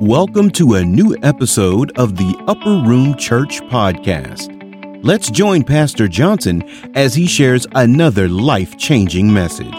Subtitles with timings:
[0.00, 4.52] Welcome to a new episode of the Upper Room Church Podcast.
[5.02, 6.62] Let's join Pastor Johnson
[6.94, 9.72] as he shares another life changing message.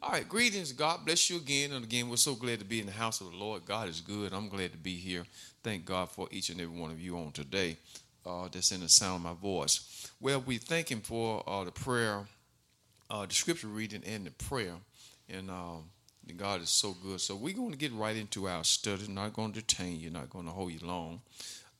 [0.00, 0.72] All right, greetings.
[0.72, 2.08] God bless you again and again.
[2.08, 3.66] We're so glad to be in the house of the Lord.
[3.66, 4.32] God is good.
[4.32, 5.24] I'm glad to be here.
[5.62, 7.76] Thank God for each and every one of you on today
[8.26, 10.10] uh, that's in the sound of my voice.
[10.20, 12.26] Well, we thank Him for uh, the prayer,
[13.10, 14.74] uh, the scripture reading, and the prayer.
[15.28, 15.84] And um,
[16.36, 17.20] God is so good.
[17.20, 19.08] So we're going to get right into our study.
[19.08, 20.10] Not going to detain you.
[20.10, 21.20] Not going to hold you long.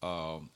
[0.02, 0.50] Um,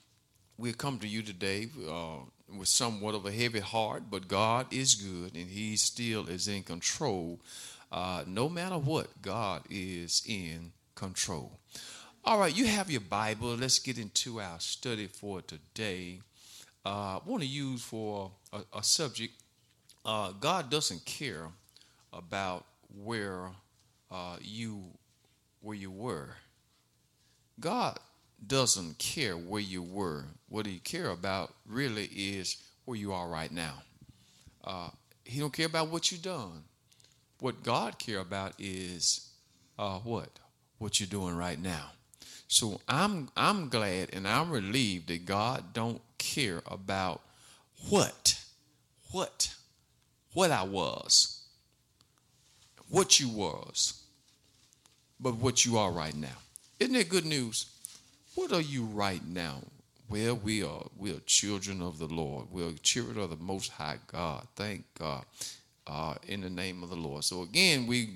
[0.59, 2.19] we come to you today uh,
[2.57, 6.62] with somewhat of a heavy heart, but God is good and He still is in
[6.62, 7.41] control.
[7.91, 11.59] Uh, no matter what, God is in control.
[12.25, 13.57] All right, you have your Bible.
[13.57, 16.21] Let's get into our study for today.
[16.87, 19.35] Uh, I want to use for a, a subject.
[20.05, 21.49] Uh, God doesn't care
[22.13, 22.65] about
[22.96, 23.49] where
[24.09, 24.85] uh, you
[25.63, 26.29] where you were.
[27.59, 27.99] God
[28.46, 30.27] doesn't care where you were.
[30.49, 33.83] What He care about really is where you are right now.
[34.63, 34.91] Uh,
[35.24, 36.63] he don't care about what you've done.
[37.41, 39.29] What God care about is
[39.77, 40.39] uh, what
[40.79, 41.91] what you're doing right now.
[42.53, 47.23] So I'm I'm glad and I'm relieved that God don't care about
[47.89, 48.39] what
[49.11, 49.55] what
[50.35, 51.45] what I was,
[52.91, 54.03] what you was,
[55.19, 56.37] but what you are right now.
[56.79, 57.65] Isn't that good news?
[58.35, 59.63] What are you right now?
[60.11, 62.49] Well, we are we are children of the Lord.
[62.51, 64.47] We are children of the Most High God.
[64.56, 65.25] Thank God.
[65.87, 67.25] Uh, in the name of the Lord.
[67.25, 68.11] So again, we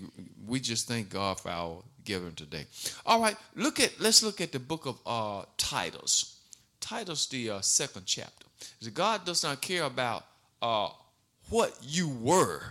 [0.47, 2.65] we just thank God for our giving today.
[3.05, 6.41] All right, look at let's look at the book of uh, Titus.
[6.81, 8.47] Titus, the uh, second chapter.
[8.95, 10.25] God does not care about
[10.63, 10.89] uh,
[11.51, 12.63] what you were,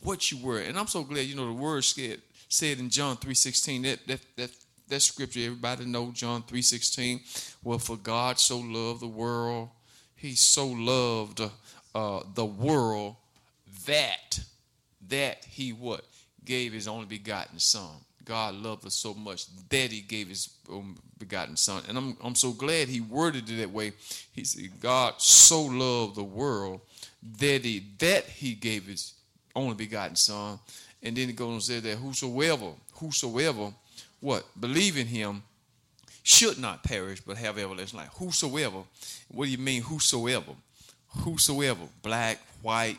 [0.00, 3.16] what you were, and I'm so glad you know the word said said in John
[3.16, 4.50] three sixteen that that that
[4.88, 9.70] that scripture everybody know John 3:16 well for God so loved the world
[10.14, 11.40] he so loved
[11.94, 13.16] uh, the world
[13.86, 14.40] that
[15.08, 16.04] that he what
[16.44, 17.96] gave his only begotten son
[18.26, 22.34] God loved us so much that he gave his own begotten son and I'm I'm
[22.34, 23.92] so glad he worded it that way
[24.32, 26.80] he said God so loved the world
[27.38, 29.14] that he that he gave his
[29.54, 30.58] only begotten son
[31.02, 33.72] and then he goes and said that whosoever whosoever
[34.20, 34.44] what?
[34.58, 35.42] Believe in him
[36.22, 38.10] should not perish, but have everlasting life.
[38.18, 38.82] Whosoever.
[39.28, 40.52] What do you mean, whosoever?
[41.18, 41.82] Whosoever.
[42.02, 42.98] Black, white,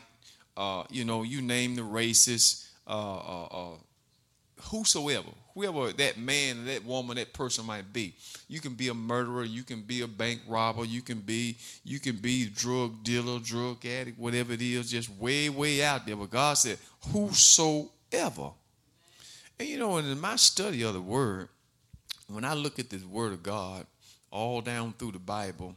[0.56, 3.76] uh, you know, you name the races, uh, uh, uh,
[4.60, 5.30] whosoever.
[5.54, 8.14] Whoever that man, that woman, that person might be.
[8.48, 11.98] You can be a murderer, you can be a bank robber, you can be, you
[11.98, 16.16] can be drug dealer, drug addict, whatever it is, just way, way out there.
[16.16, 16.78] But God said,
[17.12, 18.50] whosoever.
[19.58, 21.48] And you know, in my study of the word,
[22.28, 23.86] when I look at this word of God
[24.30, 25.74] all down through the Bible,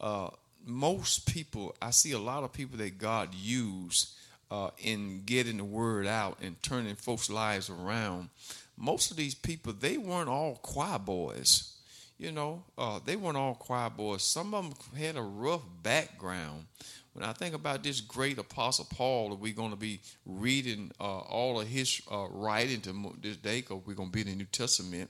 [0.00, 0.28] uh,
[0.66, 4.10] most people, I see a lot of people that God used
[4.52, 8.28] uh, in getting the word out and turning folks' lives around.
[8.76, 11.74] Most of these people, they weren't all choir boys.
[12.18, 14.22] You know, uh, they weren't all choir boys.
[14.22, 16.66] Some of them had a rough background
[17.14, 21.20] when I think about this great apostle Paul that we're going to be reading uh,
[21.20, 24.34] all of his uh, writing to this day, because we're going to be in the
[24.34, 25.08] New Testament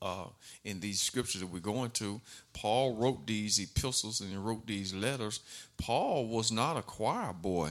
[0.00, 0.26] uh,
[0.64, 2.20] in these scriptures that we're going to.
[2.52, 5.40] Paul wrote these epistles and he wrote these letters.
[5.78, 7.70] Paul was not a choir boy.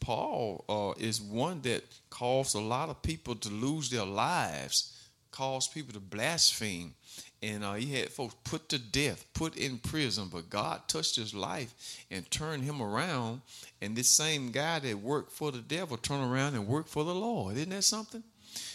[0.00, 5.72] Paul uh, is one that caused a lot of people to lose their lives, caused
[5.72, 6.94] people to blaspheme
[7.42, 10.28] and uh, he had folks put to death, put in prison.
[10.32, 13.42] But God touched his life and turned him around.
[13.80, 17.14] And this same guy that worked for the devil turned around and worked for the
[17.14, 17.56] Lord.
[17.56, 18.22] Isn't that something?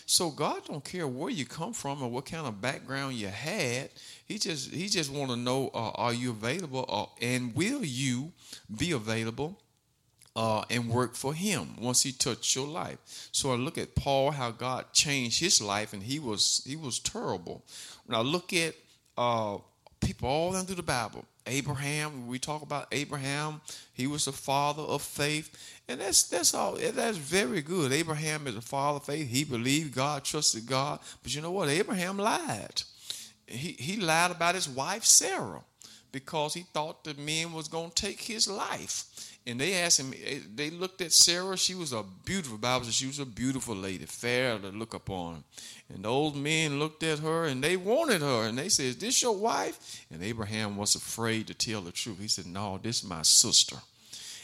[0.05, 3.89] So God don't care where you come from or what kind of background you had.
[4.25, 8.31] He just he just want to know uh, are you available uh, and will you
[8.77, 9.59] be available
[10.35, 13.29] uh, and work for him once he touched your life.
[13.31, 16.99] So I look at Paul, how God changed his life, and he was he was
[16.99, 17.63] terrible.
[18.05, 18.75] When I look at
[19.17, 19.57] uh,
[19.99, 23.61] people all down through the Bible, Abraham, we talk about Abraham,
[23.93, 25.49] he was the father of faith,
[25.87, 26.75] and that's that's all.
[26.75, 27.91] That's very good.
[27.91, 29.27] Abraham is a father of faith.
[29.27, 31.69] He believed God, trusted God, but you know what?
[31.69, 32.83] Abraham lied.
[33.47, 35.63] He he lied about his wife Sarah
[36.11, 39.05] because he thought the men was going to take his life.
[39.47, 41.57] And they asked him, eh, they looked at Sarah.
[41.57, 45.43] She was a beautiful, Bible says she was a beautiful lady, fair to look upon.
[45.91, 48.43] And the old men looked at her and they wanted her.
[48.47, 50.05] And they said, Is this your wife?
[50.11, 52.19] And Abraham was afraid to tell the truth.
[52.19, 53.77] He said, No, this is my sister.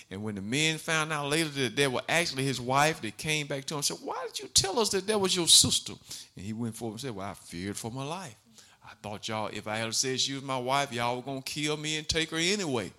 [0.10, 3.46] And when the men found out later that they were actually his wife, they came
[3.46, 5.94] back to him and said, Why did you tell us that that was your sister?
[6.36, 8.36] And he went forward and said, Well, I feared for my life.
[8.84, 11.52] I thought y'all, if I had said she was my wife, y'all were going to
[11.52, 12.92] kill me and take her anyway.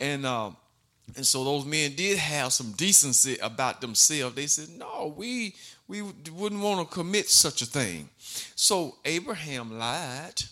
[0.00, 0.52] And, uh,
[1.14, 4.34] and so those men did have some decency about themselves.
[4.34, 5.54] They said, No, we,
[5.86, 8.08] we wouldn't want to commit such a thing.
[8.54, 10.42] So Abraham lied.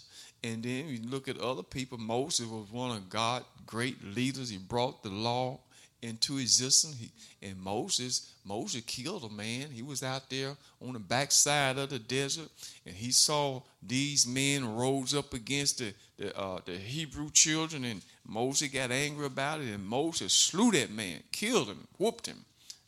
[0.45, 1.97] And then you look at other people.
[1.97, 4.51] Moses was one of God's great leaders.
[4.51, 5.59] He brought the law
[6.03, 6.99] into existence.
[6.99, 7.11] He,
[7.49, 9.71] and Moses, Moses killed a man.
[9.73, 10.55] He was out there
[10.87, 12.49] on the backside of the desert,
[12.85, 18.03] and he saw these men rose up against the the, uh, the Hebrew children, and
[18.27, 22.45] Moses got angry about it, and Moses slew that man, killed him, whooped him,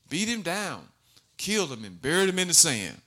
[0.08, 0.88] beat him down,
[1.36, 3.00] killed him, and buried him in the sand.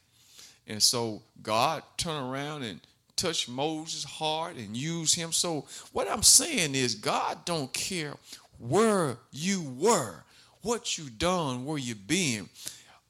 [0.67, 2.79] And so God turned around and
[3.15, 5.31] touched Moses' heart and used him.
[5.31, 8.13] So what I'm saying is God don't care
[8.59, 10.23] where you were,
[10.61, 12.47] what you done, where you been.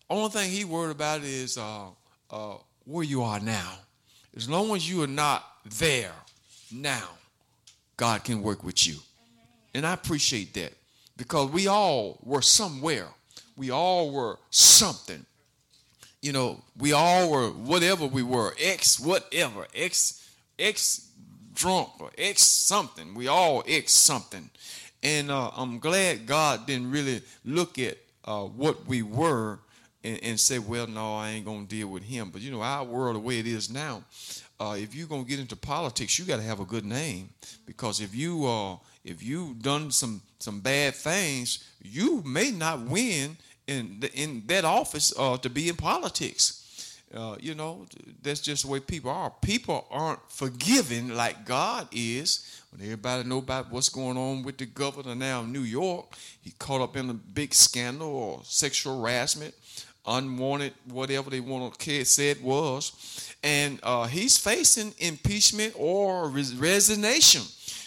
[0.10, 1.88] Only thing he worried about is uh,
[2.32, 2.56] uh,
[2.86, 3.74] where you are now.
[4.36, 6.14] As long as you are not there
[6.72, 7.10] now,
[7.98, 8.96] God can work with you.
[9.74, 10.74] And I appreciate that
[11.18, 13.08] because we all were somewhere.
[13.56, 15.26] We all were something.
[16.22, 21.10] You know, we all were whatever we were, X whatever, X X
[21.54, 23.14] drunk or X something.
[23.14, 24.50] We all X something.
[25.02, 29.60] And uh, I'm glad God didn't really look at uh, what we were
[30.04, 32.30] and, and, say, well, no, I ain't going to deal with him.
[32.32, 34.04] But you know, our world, the way it is now,
[34.60, 37.30] uh, if you're going to get into politics, you got to have a good name.
[37.66, 43.38] Because if you uh, if you've done some some bad things, you may not win
[43.68, 46.56] in the, in that office uh, to be in politics.
[47.14, 47.88] Uh, you know,
[48.22, 49.32] that's just the way people are.
[49.42, 52.62] People aren't forgiving like God is.
[52.72, 56.06] When everybody know about what's going on with the governor now in New York,
[56.42, 59.56] he caught up in a big scandal or sexual harassment,
[60.06, 66.56] unwanted, whatever they want to say it was, and uh, he's facing impeachment or res-
[66.56, 67.42] resignation.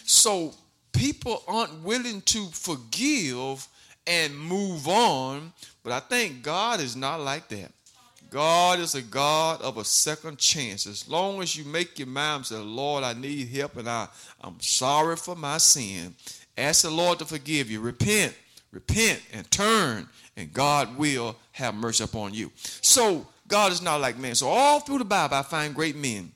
[0.05, 0.53] So
[1.03, 3.67] people aren't willing to forgive
[4.07, 5.51] and move on,
[5.83, 7.73] but I think God is not like that.
[8.29, 10.87] God is a God of a second chance.
[10.87, 14.07] As long as you make your mind say, Lord, I need help and I,
[14.39, 16.15] I'm sorry for my sin,
[16.57, 17.81] ask the Lord to forgive you.
[17.81, 18.33] Repent,
[18.71, 20.07] repent, and turn,
[20.37, 22.49] and God will have mercy upon you.
[22.55, 24.35] So, God is not like man.
[24.35, 26.31] So, all through the Bible, I find great men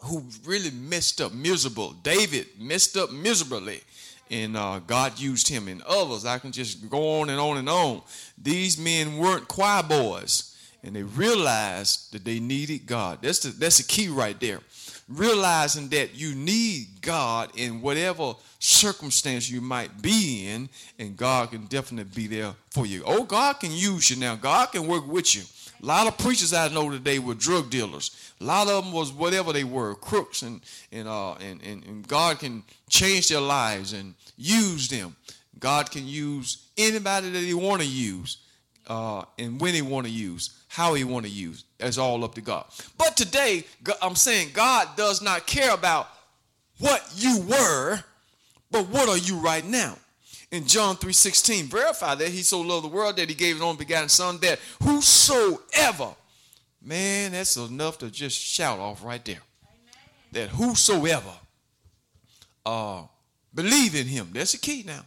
[0.00, 1.92] who really messed up, miserable.
[2.02, 3.82] David messed up miserably
[4.30, 6.24] and uh, God used him and others.
[6.24, 8.02] I can just go on and on and on.
[8.38, 10.50] These men weren't choir boys
[10.82, 13.18] and they realized that they needed God.
[13.22, 14.60] That's the, that's the key right there.
[15.08, 20.68] Realizing that you need God in whatever circumstance you might be in,
[20.98, 23.02] and God can definitely be there for you.
[23.04, 24.36] Oh, God can use you now.
[24.36, 25.42] God can work with you.
[25.82, 28.32] A lot of preachers I know today were drug dealers.
[28.40, 30.60] A lot of them was whatever they were, crooks, and
[30.92, 35.16] and uh and, and, and God can change their lives and use them.
[35.58, 38.38] God can use anybody that He want to use,
[38.86, 41.64] uh, and when He want to use how he want to use.
[41.80, 42.64] It's all up to God.
[42.96, 43.64] But today,
[44.00, 46.08] I'm saying God does not care about
[46.78, 47.98] what you were,
[48.70, 49.96] but what are you right now?
[50.50, 53.78] In John 3:16, verify that he so loved the world that he gave his only
[53.78, 56.14] begotten son that whosoever,
[56.82, 59.42] man, that's enough to just shout off right there.
[59.64, 59.94] Amen.
[60.32, 61.32] That whosoever
[62.66, 63.02] uh,
[63.54, 64.30] believe in him.
[64.32, 65.04] That's the key now.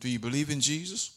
[0.00, 1.16] Do you believe in Jesus?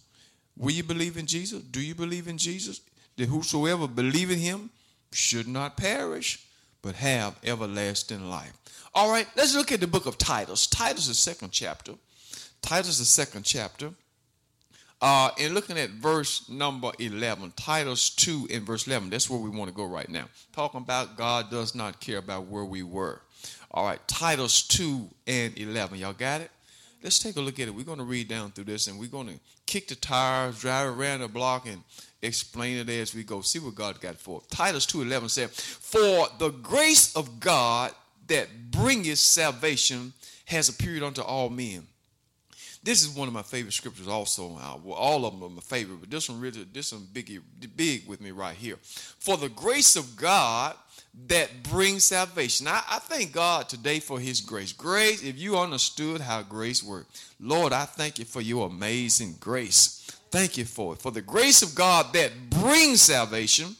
[0.55, 1.61] Will you believe in Jesus?
[1.63, 2.81] Do you believe in Jesus?
[3.19, 4.69] that whosoever believe in him
[5.11, 6.45] should not perish,
[6.81, 8.53] but have everlasting life.
[8.95, 10.67] All right, let's look at the book of Titus.
[10.67, 11.93] Titus, the second chapter.
[12.61, 13.91] Titus, the second chapter.
[15.01, 19.49] Uh, and looking at verse number 11, Titus 2 and verse 11, that's where we
[19.49, 20.25] want to go right now.
[20.51, 23.21] Talking about God does not care about where we were.
[23.71, 25.99] All right, Titus 2 and 11.
[25.99, 26.51] Y'all got it?
[27.01, 27.75] Let's take a look at it.
[27.75, 30.99] We're going to read down through this and we're going to kick the tires, drive
[30.99, 31.83] around the block, and
[32.21, 33.41] explain it as we go.
[33.41, 34.41] See what God got for.
[34.49, 37.93] Titus 2:11 said, "For the grace of God
[38.27, 40.13] that bringeth salvation
[40.45, 41.87] has appeared unto all men."
[42.81, 44.07] This is one of my favorite scriptures.
[44.07, 44.57] Also,
[44.95, 47.41] all of them are my favorite, but this one really, this one big,
[47.75, 48.77] big with me right here.
[48.81, 50.75] For the grace of God
[51.27, 52.67] that brings salvation.
[52.67, 54.71] I, I thank God today for His grace.
[54.71, 60.05] Grace, if you understood how grace works, Lord, I thank you for your amazing grace.
[60.31, 61.01] Thank you for it.
[61.01, 63.75] For the grace of God that brings salvation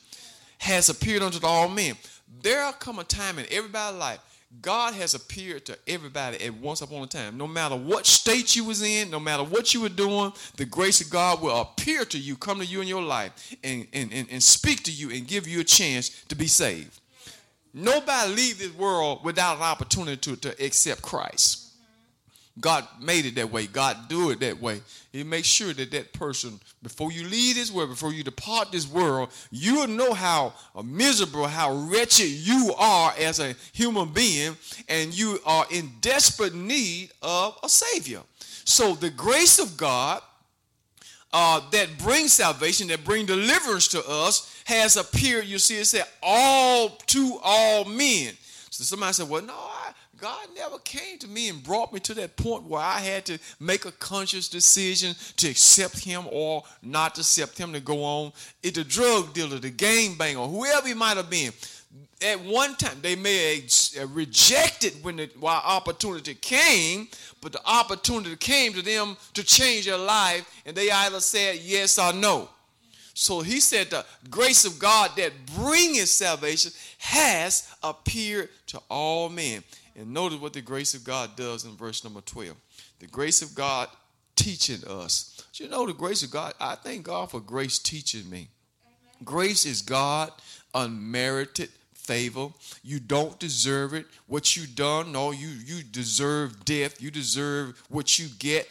[0.58, 1.96] has appeared unto all men.
[2.42, 4.29] There'll come a time in everybody's life
[4.62, 7.38] God has appeared to everybody at once upon a time.
[7.38, 11.02] No matter what state you was in, no matter what you were doing, the grace
[11.02, 14.28] of God will appear to you, come to you in your life, and, and, and,
[14.32, 17.00] and speak to you and give you a chance to be saved.
[17.74, 21.69] Nobody leave this world without an opportunity to, to accept Christ.
[22.60, 23.68] God made it that way.
[23.68, 24.82] God do it that way.
[25.12, 28.88] He makes sure that that person, before you leave this world, before you depart this
[28.88, 34.56] world, you'll know how miserable, how wretched you are as a human being,
[34.88, 38.22] and you are in desperate need of a Savior.
[38.66, 40.22] So the grace of God
[41.32, 45.46] uh, that brings salvation, that brings deliverance to us, has appeared.
[45.46, 48.34] You see, it said all to all men.
[48.70, 49.79] So somebody said, "Well, no, I,
[50.22, 53.38] God never came to me and brought me to that point where I had to
[53.60, 58.34] make a conscious decision to accept him or not to accept him to go on.
[58.62, 61.52] It's the drug dealer, the game banger, whoever he might have been.
[62.22, 67.08] At one time, they may have uh, rejected when the while opportunity came,
[67.42, 71.98] but the opportunity came to them to change their life, and they either said yes
[71.98, 72.50] or no.
[73.14, 79.64] So he said the grace of God that bringeth salvation has appeared to all men.
[80.00, 82.56] And notice what the grace of God does in verse number 12.
[83.00, 83.90] The grace of God
[84.34, 85.46] teaching us.
[85.56, 88.48] You know, the grace of God, I thank God for grace teaching me.
[88.86, 89.26] Amen.
[89.26, 90.32] Grace is God
[90.74, 92.48] unmerited favor.
[92.82, 94.06] You don't deserve it.
[94.28, 97.02] What you done, no, you you deserve death.
[97.02, 98.70] You deserve what you get.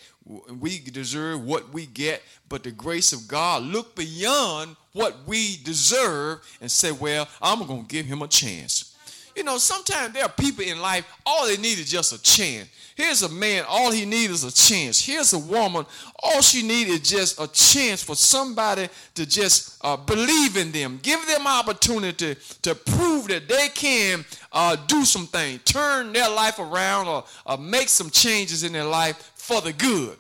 [0.59, 2.23] We deserve what we get.
[2.49, 7.83] But the grace of God look beyond what we deserve and say, well, I'm gonna
[7.83, 8.97] give him a chance.
[9.39, 12.69] You know, sometimes there are people in life, all they need is just a chance.
[12.97, 15.01] Here's a man, all he needs is a chance.
[15.01, 15.87] Here's a woman,
[16.21, 20.99] all she needs is just a chance for somebody to just uh, believe in them,
[21.05, 26.29] give them an opportunity to prove that they can uh, do some things, turn their
[26.29, 30.17] life around or, or, make some changes in their life for the good.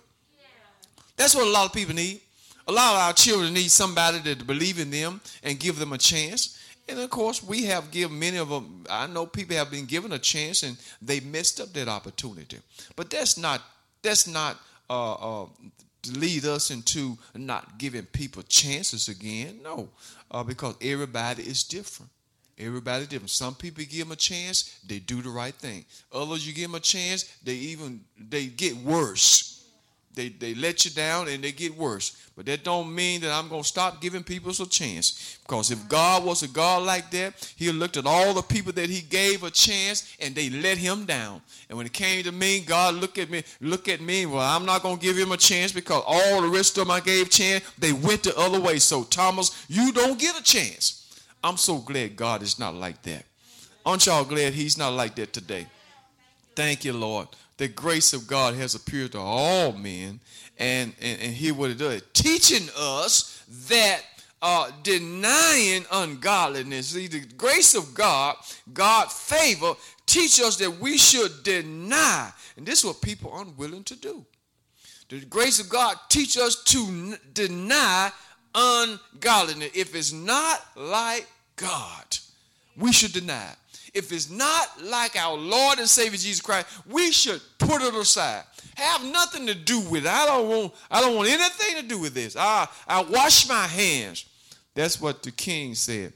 [1.16, 2.20] That's what a lot of people need.
[2.68, 5.98] A lot of our children need somebody to believe in them and give them a
[5.98, 6.56] chance.
[6.88, 8.84] And of course, we have given many of them.
[8.88, 12.58] I know people have been given a chance and they messed up that opportunity.
[12.96, 13.60] But that's not
[14.02, 15.46] that's not uh, uh,
[16.12, 19.60] lead us into not giving people chances again.
[19.62, 19.90] No,
[20.30, 22.10] uh, because everybody is different.
[22.58, 23.30] Everybody different.
[23.30, 25.84] Some people give them a chance, they do the right thing.
[26.12, 29.57] Others, you give them a chance, they even they get worse.
[30.14, 32.28] They, they let you down and they get worse.
[32.36, 35.38] But that don't mean that I'm going to stop giving people a chance.
[35.42, 38.90] Because if God was a God like that, he looked at all the people that
[38.90, 41.40] he gave a chance and they let him down.
[41.68, 44.26] And when it came to me, God looked at me, look at me.
[44.26, 46.90] Well, I'm not going to give him a chance because all the rest of them
[46.90, 48.78] I gave chance, they went the other way.
[48.78, 51.22] So Thomas, you don't get a chance.
[51.44, 53.24] I'm so glad God is not like that.
[53.86, 55.66] Aren't y'all glad he's not like that today?
[56.56, 60.20] Thank you, Lord the grace of God has appeared to all men.
[60.60, 64.02] And, and, and hear what it does teaching us that
[64.42, 66.88] uh, denying ungodliness.
[66.88, 68.34] See, the grace of God,
[68.72, 69.74] God favor,
[70.04, 72.32] teach us that we should deny.
[72.56, 74.26] And this is what people are unwilling to do.
[75.08, 78.10] The grace of God teach us to n- deny
[78.52, 79.70] ungodliness.
[79.74, 82.18] If it's not like God,
[82.76, 83.56] we should deny it
[83.94, 88.44] if it's not like our Lord and Savior Jesus Christ, we should put it aside.
[88.76, 90.10] Have nothing to do with it.
[90.10, 92.36] I don't want, I don't want anything to do with this.
[92.36, 94.26] I, I wash my hands.
[94.74, 96.12] That's what the king said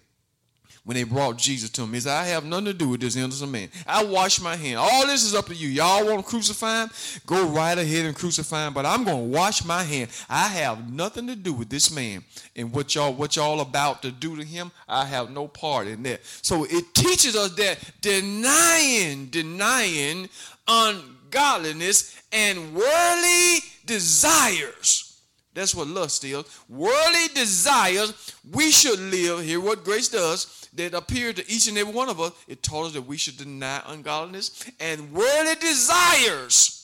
[0.85, 1.93] when they brought Jesus to him.
[1.93, 3.69] He said, I have nothing to do with this innocent man.
[3.87, 4.79] I wash my hand.
[4.79, 5.69] All this is up to you.
[5.69, 6.91] Y'all want to crucify him?
[7.27, 8.75] Go right ahead and crucify him.
[8.75, 10.11] But I'm going to wash my hand.
[10.29, 12.25] I have nothing to do with this man.
[12.57, 16.03] And what y'all what y'all about to do to him, I have no part in
[16.03, 16.25] that.
[16.25, 20.29] So it teaches us that denying, denying
[20.67, 25.09] ungodliness and worldly desires
[25.55, 26.45] that's what lust is.
[26.69, 29.45] Worldly desires, we should live.
[29.45, 32.33] Hear what grace does that appeared to each and every one of us.
[32.49, 36.83] It taught us that we should deny ungodliness and worldly desires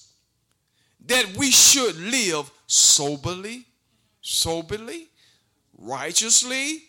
[1.06, 3.64] that we should live soberly,
[4.20, 5.08] soberly,
[5.76, 6.82] righteously,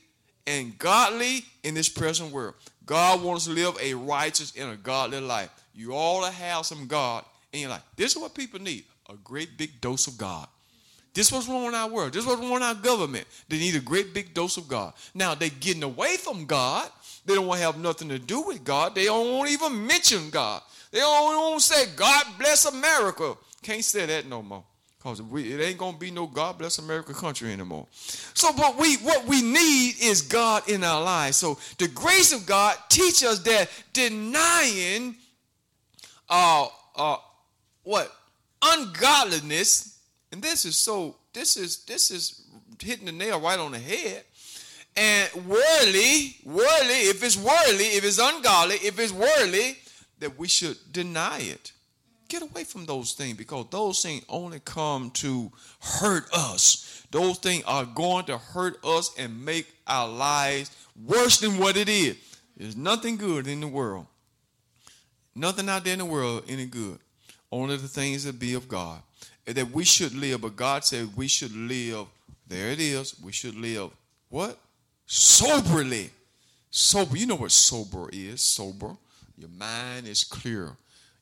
[0.45, 2.55] and godly in this present world.
[2.85, 5.51] God wants to live a righteous and a godly life.
[5.73, 7.83] You ought to have some God in your life.
[7.95, 10.47] This is what people need a great big dose of God.
[11.13, 12.13] This was wrong in our world.
[12.13, 13.25] This was wrong in our government.
[13.47, 14.93] They need a great big dose of God.
[15.13, 16.89] Now they're getting away from God.
[17.25, 18.95] They don't want to have nothing to do with God.
[18.95, 20.61] They don't to even mention God.
[20.91, 23.35] They don't to say, God bless America.
[23.61, 24.63] Can't say that no more.
[24.97, 27.87] Because it ain't gonna be no God bless America country anymore.
[28.33, 31.37] So but we what we need is God in our lives.
[31.37, 35.15] So the grace of God teach us that denying
[36.29, 37.15] uh uh
[37.83, 38.13] what
[38.61, 39.98] ungodliness,
[40.31, 42.41] and this is so this is this is
[42.81, 44.23] hitting the nail right on the head.
[44.95, 49.77] And worldly, worldly, if it's worldly, if it's ungodly, if it's worldly,
[50.19, 51.71] that we should deny it.
[52.27, 57.05] Get away from those things because those things only come to hurt us.
[57.11, 60.69] Those things are going to hurt us and make our lives
[61.07, 62.17] worse than what it is.
[62.55, 64.05] There's nothing good in the world.
[65.33, 66.99] Nothing out there in the world any good.
[67.51, 69.01] Only the things that be of God.
[69.53, 72.05] That we should live, but God said we should live.
[72.47, 73.15] There it is.
[73.21, 73.91] We should live
[74.29, 74.59] what?
[75.07, 76.09] Soberly.
[76.69, 77.17] Sober.
[77.17, 78.41] You know what sober is.
[78.41, 78.95] Sober.
[79.37, 80.75] Your mind is clear.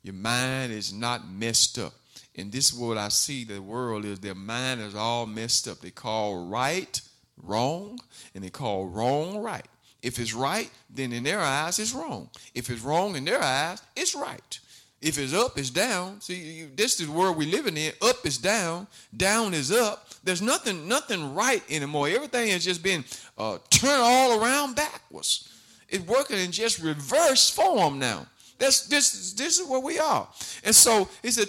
[0.03, 1.93] Your mind is not messed up.
[2.35, 5.79] And this is what I see the world is their mind is all messed up.
[5.79, 7.01] They call right
[7.41, 7.99] wrong
[8.35, 9.65] and they call wrong right.
[10.03, 12.29] If it's right, then in their eyes it's wrong.
[12.53, 14.59] If it's wrong in their eyes, it's right.
[14.99, 16.21] If it's up, it's down.
[16.21, 17.93] See, this is the world we're living in.
[18.01, 20.09] Up is down, down is up.
[20.23, 22.09] There's nothing, nothing right anymore.
[22.09, 23.05] Everything has just been
[23.37, 25.53] uh, turned all around backwards.
[25.87, 28.25] It's working in just reverse form now.
[28.57, 29.33] That's this.
[29.33, 30.27] This is where we are,
[30.63, 31.47] and so he said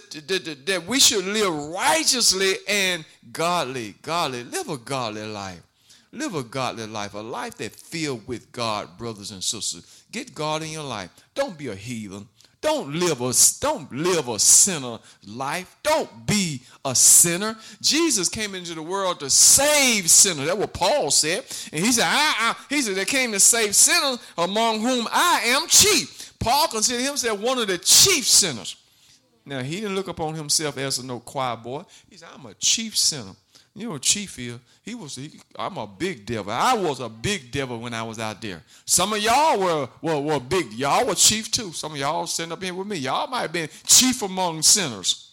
[0.66, 3.02] that we should live righteously and
[3.32, 3.94] godly.
[4.02, 5.62] Godly, live a godly life.
[6.12, 10.04] Live a godly life, a life that filled with God, brothers and sisters.
[10.12, 11.10] Get God in your life.
[11.34, 12.28] Don't be a heathen.
[12.60, 15.76] Don't live a don't live a sinner life.
[15.82, 17.56] Don't be a sinner.
[17.80, 20.46] Jesus came into the world to save sinners.
[20.46, 21.44] That's what Paul said.
[21.72, 25.42] And he said, I, I, he said, they came to save sinners among whom I
[25.46, 26.34] am chief.
[26.40, 28.76] Paul considered himself one of the chief sinners.
[29.44, 31.84] Now, he didn't look upon himself as a no choir boy.
[32.10, 33.32] He said, I'm a chief sinner.
[33.78, 34.58] You know chief is?
[34.82, 36.52] He was, he, I'm a big devil.
[36.52, 38.60] I was a big devil when I was out there.
[38.84, 40.72] Some of y'all were, were, were big.
[40.72, 41.72] Y'all were chief too.
[41.72, 42.96] Some of y'all sitting up here with me.
[42.96, 45.28] Y'all might have been chief among sinners.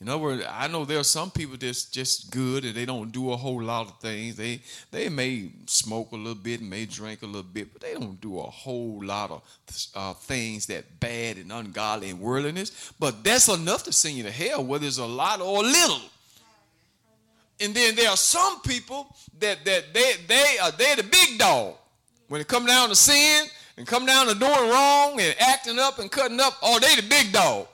[0.00, 3.10] In other words, I know there are some people that's just good and they don't
[3.10, 4.36] do a whole lot of things.
[4.36, 4.60] They
[4.92, 8.38] they may smoke a little bit, may drink a little bit, but they don't do
[8.38, 9.42] a whole lot of
[9.96, 12.92] uh, things that bad and ungodly and worldliness.
[13.00, 16.02] But that's enough to send you to hell, whether it's a lot or a little.
[17.60, 21.76] And then there are some people that that they they are they're the big dog
[22.28, 25.98] when it come down to sin and come down to doing wrong and acting up
[25.98, 26.54] and cutting up.
[26.62, 27.68] Oh, they the big dog.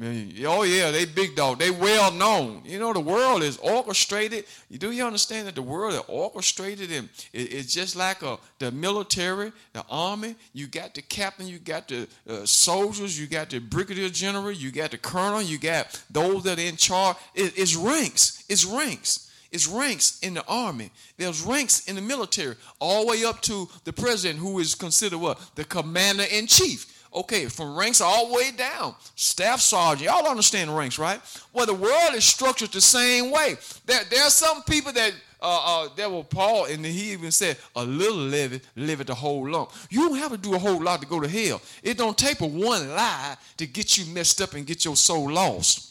[0.00, 1.58] Oh yeah, they big dog.
[1.58, 2.62] They well known.
[2.64, 4.46] You know the world is orchestrated.
[4.70, 9.52] Do you understand that the world is orchestrated and it's just like a, the military,
[9.74, 10.34] the army.
[10.54, 14.70] You got the captain, you got the uh, soldiers, you got the brigadier general, you
[14.70, 17.18] got the colonel, you got those that are in charge.
[17.34, 18.44] It, it's ranks.
[18.48, 19.30] It's ranks.
[19.50, 20.90] It's ranks in the army.
[21.18, 25.18] There's ranks in the military, all the way up to the president, who is considered
[25.18, 26.86] what the commander in chief.
[27.14, 30.10] Okay, from ranks all the way down, staff sergeant.
[30.10, 31.20] Y'all understand ranks, right?
[31.52, 33.56] Well, the world is structured the same way.
[33.84, 37.58] There, there are some people that uh, uh, that were Paul, and he even said,
[37.76, 38.54] "A little live
[39.00, 41.28] it the whole lump." You don't have to do a whole lot to go to
[41.28, 41.60] hell.
[41.82, 45.30] It don't take but one lie to get you messed up and get your soul
[45.30, 45.90] lost.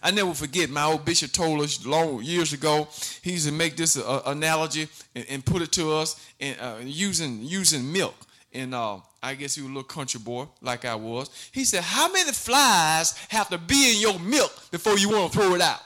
[0.00, 2.86] I never forget my old bishop told us long years ago.
[3.22, 6.78] He used to make this uh, analogy and, and, put it to us in, uh,
[6.84, 8.14] using using milk
[8.52, 11.30] and uh, I guess he was a little country boy like I was.
[11.52, 15.38] He said, How many flies have to be in your milk before you want to
[15.38, 15.80] throw it out?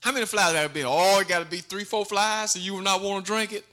[0.00, 0.84] How many flies have to be?
[0.84, 3.52] Oh, it got to be three, four flies, so you will not want to drink
[3.52, 3.64] it.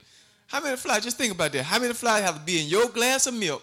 [0.46, 1.04] How many flies?
[1.04, 1.64] Just think about that.
[1.64, 3.62] How many flies have to be in your glass of milk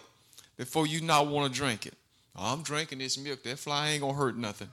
[0.56, 1.94] before you not want to drink it?
[2.36, 3.42] Oh, I'm drinking this milk.
[3.42, 4.68] That fly ain't gonna hurt nothing.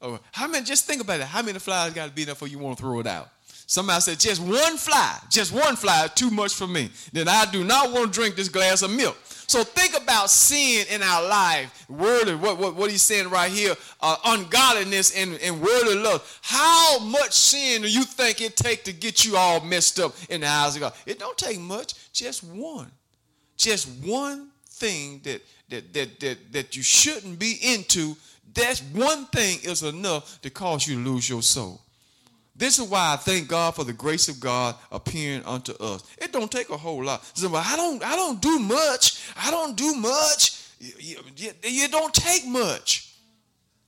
[0.00, 0.64] Oh, how many?
[0.64, 1.26] Just think about it.
[1.26, 3.28] How many flies got to be there before you want to throw it out?
[3.66, 6.90] Somebody said, just one fly, just one fly, too much for me.
[7.12, 9.16] Then I do not want to drink this glass of milk.
[9.46, 11.86] So think about sin in our life.
[11.88, 16.40] Word, what, what, what he's saying right here, uh, ungodliness and, and worldly love.
[16.42, 20.42] How much sin do you think it take to get you all messed up in
[20.42, 20.92] the eyes of God?
[21.06, 22.90] It don't take much, just one.
[23.56, 28.16] Just one thing that, that, that, that, that you shouldn't be into.
[28.54, 31.80] That one thing is enough to cause you to lose your soul.
[32.56, 36.04] This is why I thank God for the grace of God appearing unto us.
[36.18, 37.24] It don't take a whole lot.
[37.36, 39.28] So, I don't, I don't do much.
[39.36, 40.60] I don't do much.
[40.78, 43.14] You, don't take much.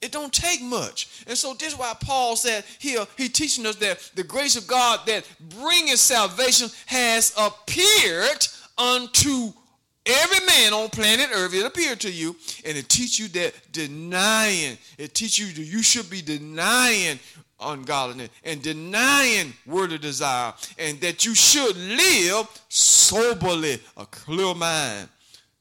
[0.00, 1.24] It don't take much.
[1.26, 4.56] And so this is why Paul said here, uh, he teaching us that the grace
[4.56, 5.26] of God that
[5.60, 9.52] bringing salvation has appeared unto
[10.04, 11.54] every man on planet earth.
[11.54, 15.82] It appeared to you, and it teach you that denying, it teach you that you
[15.82, 17.18] should be denying
[17.60, 25.08] ungodliness and denying worldly desire, and that you should live soberly, a clear mind.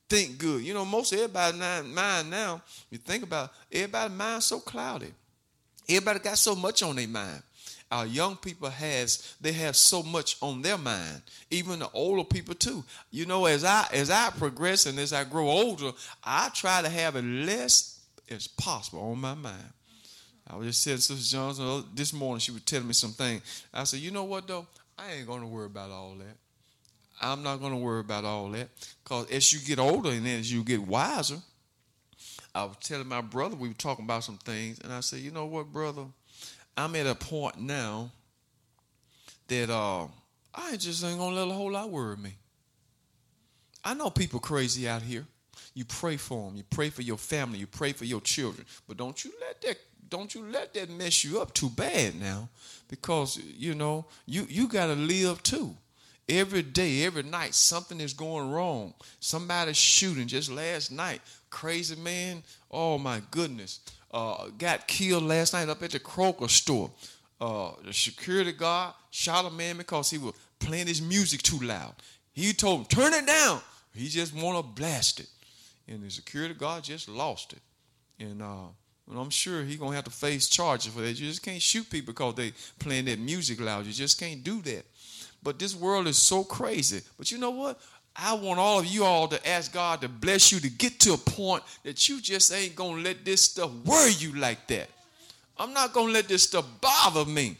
[0.08, 0.62] Think good.
[0.62, 5.12] You know, most everybody's mind now, you think about it, everybody's mind so cloudy.
[5.88, 7.42] Everybody got so much on their mind.
[7.92, 11.22] Our young people has they have so much on their mind.
[11.52, 12.84] Even the older people too.
[13.12, 15.92] You know, as I as I progress and as I grow older,
[16.24, 19.72] I try to have as less as possible on my mind.
[20.48, 23.42] I was just telling Sister Johnson this morning, she was telling me something.
[23.74, 24.68] I said, you know what though?
[24.98, 26.38] I ain't gonna worry about all that.
[27.22, 28.70] I'm not gonna worry about all that.
[29.04, 31.38] Because as you get older and as you get wiser,
[32.54, 35.32] I was telling my brother, we were talking about some things, and I said, you
[35.32, 36.06] know what, brother?
[36.78, 38.12] I'm at a point now
[39.48, 40.08] that uh,
[40.54, 42.36] I just ain't gonna let a whole lot worry me.
[43.84, 45.26] I know people crazy out here.
[45.74, 46.56] You pray for them.
[46.56, 47.60] You pray for your family.
[47.60, 48.66] You pray for your children.
[48.88, 49.78] But don't you let that
[50.10, 52.50] don't you let that mess you up too bad now,
[52.88, 55.76] because you know you you got to live too.
[56.28, 58.96] Every day, every night, something is going wrong.
[59.20, 60.28] Somebody's shooting.
[60.28, 62.42] Just last night, crazy man.
[62.72, 63.80] Oh my goodness
[64.16, 66.90] uh, got killed last night up at the Kroger store.
[67.40, 71.94] Uh, the security guard shot a man because he was playing his music too loud.
[72.32, 73.60] He told him, turn it down.
[73.94, 75.28] He just want to blast it.
[75.90, 77.60] And the security guard just lost it.
[78.24, 78.68] And, uh,
[79.10, 81.20] and I'm sure he's to have to face charges for that.
[81.20, 83.86] You just can't shoot people because they playing that music loud.
[83.86, 84.86] You just can't do that.
[85.44, 87.02] But this world is so crazy.
[87.18, 87.80] But you know what?
[88.16, 91.14] I want all of you all to ask God to bless you to get to
[91.14, 94.90] a point that you just ain't to let this stuff worry you like that.
[95.58, 97.58] I'm not to let this stuff bother me.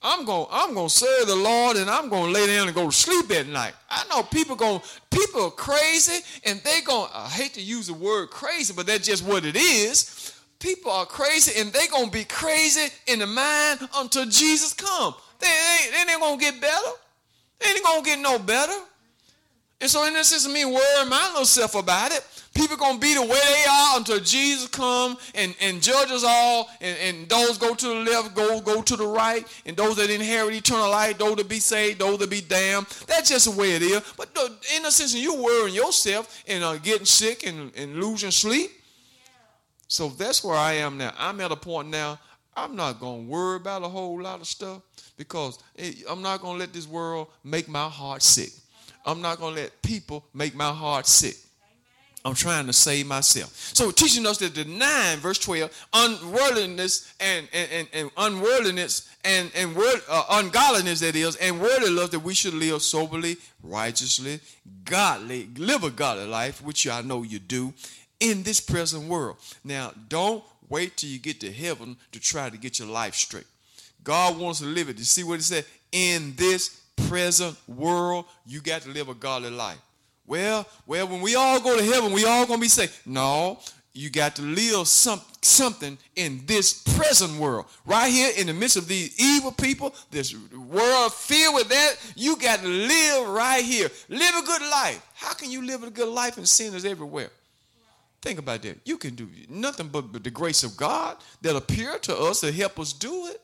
[0.00, 2.74] I'm going I'm going to serve the Lord and I'm going to lay down and
[2.74, 3.74] go to sleep at night.
[3.90, 4.80] I know people going
[5.10, 9.06] people are crazy and they going I hate to use the word crazy, but that's
[9.06, 10.34] just what it is.
[10.60, 15.14] People are crazy and they going to be crazy in the mind until Jesus come.
[15.40, 16.90] They ain't, they ain't going to get better.
[17.60, 18.72] They ain't going to get no better.
[19.80, 22.24] And so in this is me worrying my little self about it.
[22.52, 26.68] People gonna be the way they are until Jesus come and, and judge us all,
[26.80, 30.10] and, and those go to the left, go go to the right, and those that
[30.10, 32.86] inherit eternal life, those that be saved, those that be damned.
[33.06, 34.02] That's just the way it is.
[34.16, 34.36] But
[34.76, 38.72] in a sense, you worrying yourself and uh, getting sick and, and losing sleep.
[39.86, 41.14] So that's where I am now.
[41.16, 42.18] I'm at a point now.
[42.56, 44.82] I'm not gonna worry about a whole lot of stuff
[45.16, 45.60] because
[46.10, 48.50] I'm not gonna let this world make my heart sick.
[49.08, 51.36] I'm not going to let people make my heart sick.
[52.26, 53.54] I'm trying to save myself.
[53.72, 59.74] So teaching us that nine, verse 12, unworldliness and, and, and, and unworldliness and, and
[59.74, 64.40] word, uh, ungodliness that is, and worldly love that we should live soberly, righteously,
[64.84, 67.72] godly, live a godly life, which I know you do,
[68.20, 69.38] in this present world.
[69.64, 73.46] Now, don't wait till you get to heaven to try to get your life straight.
[74.04, 74.98] God wants to live it.
[74.98, 75.64] You see what he said?
[75.92, 79.78] In this present world, you got to live a godly life.
[80.26, 82.92] Well, well, when we all go to heaven, we all gonna be saved.
[83.06, 83.58] No,
[83.98, 87.66] you got to live some, something in this present world.
[87.84, 92.36] Right here in the midst of these evil people, this world filled with that, you
[92.36, 93.90] got to live right here.
[94.08, 95.04] Live a good life.
[95.14, 97.30] How can you live a good life and sin is everywhere?
[98.20, 98.78] Think about that.
[98.84, 102.78] You can do nothing but, the grace of God that appear to us to help
[102.78, 103.40] us do it.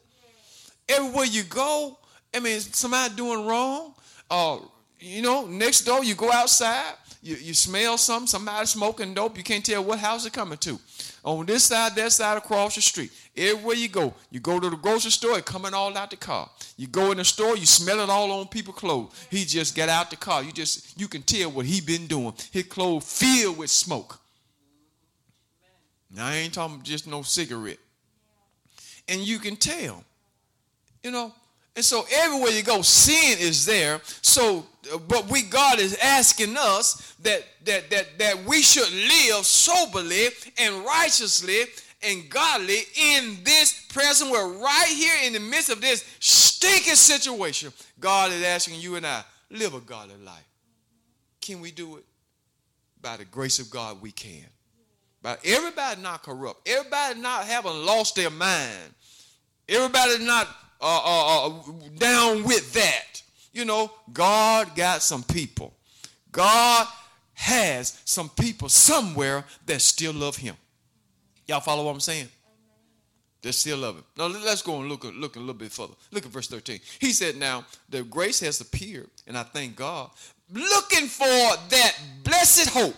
[0.89, 1.99] Everywhere you go,
[2.35, 3.95] I mean, somebody doing wrong.
[4.31, 4.59] Uh,
[4.99, 9.45] you know, next door, you go outside, you, you smell something, somebody smoking dope, you
[9.45, 10.79] can't tell what house it's coming to.
[11.23, 13.11] On this side, that side, across the street.
[13.37, 16.51] Everywhere you go, you go to the grocery store, it coming all out the car.
[16.77, 19.27] You go in the store, you smell it all on people's clothes.
[19.31, 20.43] He just got out the car.
[20.43, 22.35] You just you can tell what he been doing.
[22.51, 24.21] His clothes filled with smoke.
[26.15, 27.79] Now I ain't talking just no cigarette.
[29.09, 30.05] And you can tell.
[31.03, 31.33] You know,
[31.77, 34.01] and so everywhere you go, sin is there.
[34.23, 39.45] So, uh, but we God is asking us that that that that we should live
[39.45, 41.63] soberly and righteously
[42.03, 47.73] and godly in this present world, right here in the midst of this stinking situation.
[47.99, 50.47] God is asking you and I live a godly life.
[51.41, 52.05] Can we do it?
[53.01, 54.47] By the grace of God, we can.
[55.23, 58.95] By everybody not corrupt, everybody not having lost their mind,
[59.69, 60.49] everybody not
[60.85, 61.53] uh, uh, uh,
[61.99, 63.23] down with that.
[63.53, 65.73] You know, God got some people.
[66.31, 66.87] God
[67.33, 70.57] has some people somewhere that still love him.
[71.47, 72.29] Y'all follow what I'm saying?
[73.43, 74.05] They still love him.
[74.17, 75.95] Now let's go and look, look a little bit further.
[76.11, 76.81] Look at verse 13.
[76.99, 80.11] He said, Now the grace has appeared, and I thank God,
[80.51, 82.97] looking for that blessed hope.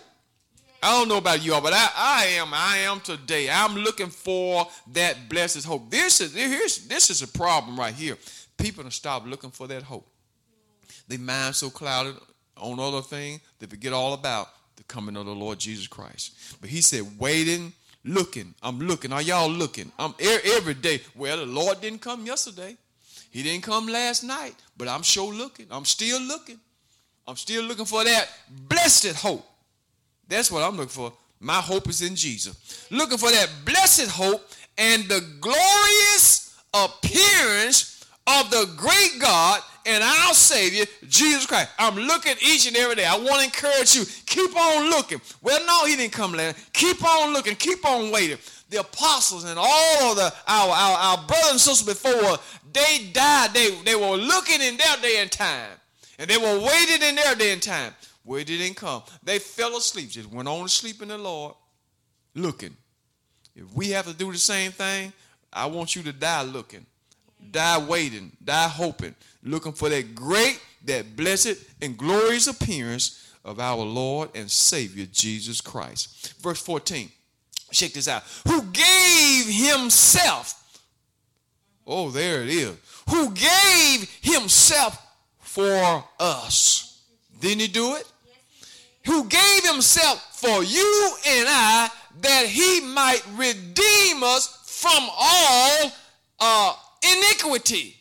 [0.81, 3.49] I don't know about you all, but I, I am, I am today.
[3.49, 5.89] I'm looking for that blessed hope.
[5.89, 8.17] This is here's this is a problem right here.
[8.57, 10.07] People don't stop looking for that hope.
[11.07, 12.15] Their mind so clouded
[12.57, 16.57] on other things, they forget all about the coming of the Lord Jesus Christ.
[16.59, 18.53] But he said, waiting looking.
[18.63, 19.11] I'm looking.
[19.11, 19.91] Are y'all looking?
[19.99, 21.01] I'm every day.
[21.15, 22.75] Well, the Lord didn't come yesterday.
[23.29, 25.67] He didn't come last night, but I'm sure looking.
[25.69, 26.59] I'm still looking.
[27.27, 29.45] I'm still looking for that blessed hope.
[30.27, 31.13] That's what I'm looking for.
[31.39, 32.87] My hope is in Jesus.
[32.91, 34.41] Looking for that blessed hope
[34.77, 41.71] and the glorious appearance of the great God and our Savior, Jesus Christ.
[41.79, 43.05] I'm looking each and every day.
[43.05, 44.03] I want to encourage you.
[44.25, 45.21] Keep on looking.
[45.41, 46.57] Well, no, he didn't come later.
[46.73, 47.55] Keep on looking.
[47.55, 48.37] Keep on waiting.
[48.69, 52.37] The apostles and all of the our, our, our brothers and sisters before,
[52.73, 53.53] they died.
[53.53, 55.71] They, they were looking in their day and time.
[56.19, 57.93] And they were waiting in their day and time.
[58.27, 59.01] Where did it come?
[59.23, 60.09] They fell asleep.
[60.09, 61.55] Just went on to sleep in the Lord,
[62.35, 62.75] looking.
[63.55, 65.13] If we have to do the same thing,
[65.51, 66.85] I want you to die looking
[67.51, 73.83] die waiting, die hoping, looking for that great, that blessed, and glorious appearance of our
[73.83, 76.33] Lord and Savior Jesus Christ.
[76.41, 77.09] Verse 14.
[77.71, 78.23] Check this out.
[78.47, 80.81] Who gave himself.
[81.85, 82.75] Oh, there it is.
[83.09, 85.01] Who gave himself
[85.39, 87.03] for us.
[87.39, 88.05] Didn't he do it?
[89.07, 91.89] Who gave himself for you and I
[92.21, 95.91] that he might redeem us from all
[96.39, 97.95] uh, iniquity.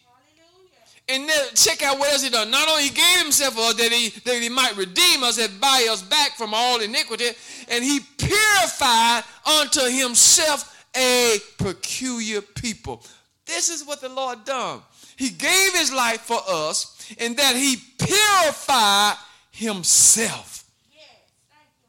[1.09, 2.51] And then check out what else he done.
[2.51, 5.61] Not only he gave himself for us that he, that he might redeem us and
[5.61, 7.29] buy us back from all iniquity,
[7.69, 9.23] and he purified
[9.61, 13.05] unto himself a peculiar people.
[13.45, 14.81] This is what the Lord done.
[15.17, 19.15] He gave his life for us, and that he purified
[19.53, 20.65] himself.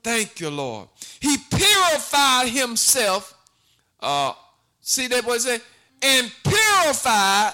[0.07, 0.49] Thank, you.
[0.49, 0.87] Lord.
[1.19, 3.33] He purified himself.
[3.99, 4.33] Uh,
[4.81, 5.61] see that what it said?
[6.01, 7.53] and purified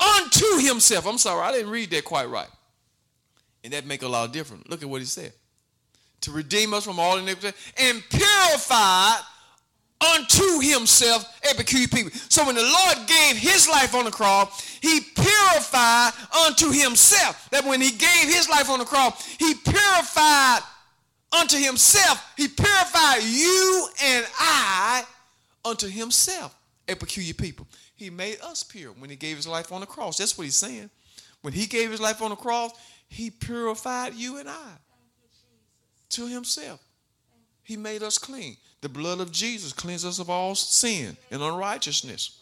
[0.00, 1.06] unto himself.
[1.06, 2.48] I'm sorry, I didn't read that quite right.
[3.62, 4.64] And that make a lot of difference.
[4.68, 5.32] Look at what he said.
[6.22, 9.20] To redeem us from all iniquity and purified
[10.16, 12.10] unto himself a peculiar people.
[12.28, 16.10] So when the Lord gave his life on the cross, he purified
[16.46, 17.48] unto himself.
[17.50, 20.60] That when he gave his life on the cross, he purified
[21.34, 22.32] unto himself.
[22.36, 25.04] He purified you and I
[25.64, 26.54] unto himself
[26.88, 27.66] a peculiar people.
[27.94, 30.18] He made us pure when he gave his life on the cross.
[30.18, 30.90] That's what he's saying.
[31.42, 32.72] When he gave his life on the cross,
[33.08, 34.72] he purified you and I
[36.10, 36.80] to himself.
[37.62, 38.56] He made us clean.
[38.82, 42.40] The blood of Jesus cleanses us of all sin and unrighteousness.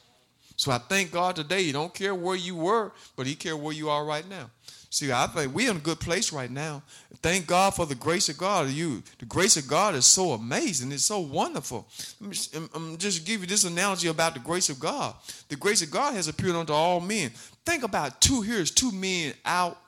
[0.57, 1.61] So I thank God today.
[1.62, 4.50] You don't care where you were, but he cares where you are right now.
[4.92, 6.83] See, I think we're in a good place right now.
[7.22, 8.68] Thank God for the grace of God.
[8.68, 10.92] You, the grace of God is so amazing.
[10.92, 11.88] It's so wonderful.
[12.20, 15.14] I'm um, um, just give you this analogy about the grace of God.
[15.48, 17.31] The grace of God has appeared unto all men.
[17.64, 19.78] Think about two here's two men out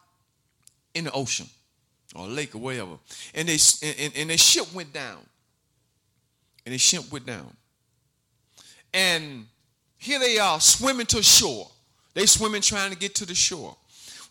[0.94, 1.50] in the ocean
[2.16, 2.96] or lake or whatever,
[3.34, 5.18] and they and, and their ship went down.
[6.64, 7.54] And their ship went down.
[8.94, 9.48] And
[9.98, 11.68] here they are swimming to shore.
[12.14, 13.76] They swimming trying to get to the shore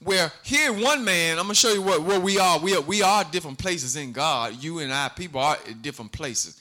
[0.04, 2.60] where here one man, I'm gonna show you what where we are.
[2.60, 4.62] We are we are different places in God.
[4.62, 6.60] You and I, people are in different places,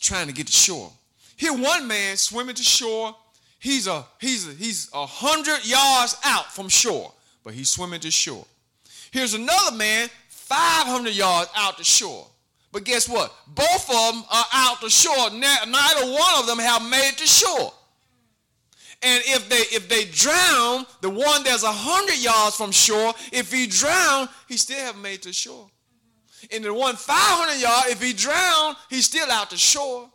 [0.00, 0.90] trying to get to shore.
[1.36, 3.14] Here one man swimming to shore.
[3.58, 7.12] He's a he's a, he's a hundred yards out from shore,
[7.44, 8.46] but he's swimming to shore.
[9.10, 12.26] Here's another man 500 yards out to shore.
[12.72, 13.32] But guess what?
[13.46, 15.30] Both of them are out to shore.
[15.30, 17.72] Neither one of them have made it to shore.
[19.02, 23.50] And if they if they drown, the one that's a hundred yards from shore, if
[23.50, 25.68] he drown, he still haven't made to shore.
[26.52, 30.08] And the one 500 yard, if he drown, he's still out to shore.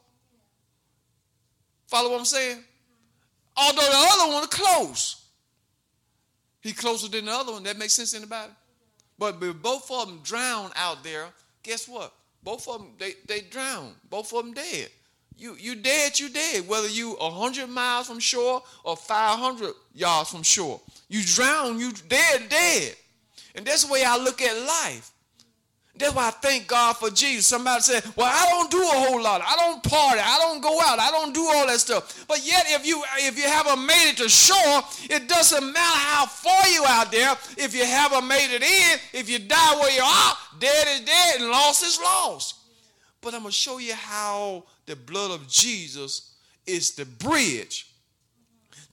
[1.87, 2.63] Follow what I'm saying?
[3.55, 5.21] Although the other one close.
[6.61, 7.63] He closer than the other one.
[7.63, 8.55] That makes sense in about it.
[9.19, 11.27] But, but both of them drown out there.
[11.63, 12.11] Guess what?
[12.43, 13.93] Both of them, they, they drown.
[14.09, 14.89] Both of them dead.
[15.37, 16.67] You you dead, you dead.
[16.67, 20.79] Whether you 100 miles from shore or 500 yards from shore.
[21.09, 22.95] You drown, you dead, dead.
[23.55, 25.11] And that's the way I look at life.
[25.97, 27.47] That's why I thank God for Jesus.
[27.47, 29.41] Somebody said, Well, I don't do a whole lot.
[29.41, 30.19] I don't party.
[30.21, 30.99] I don't go out.
[30.99, 32.25] I don't do all that stuff.
[32.27, 36.25] But yet, if you if you haven't made it to shore, it doesn't matter how
[36.25, 37.31] far you out there.
[37.57, 41.41] If you haven't made it in, if you die where you are, dead is dead
[41.41, 42.55] and lost is lost.
[43.25, 46.35] But I'm going to show you how the blood of Jesus
[46.67, 47.91] is the bridge.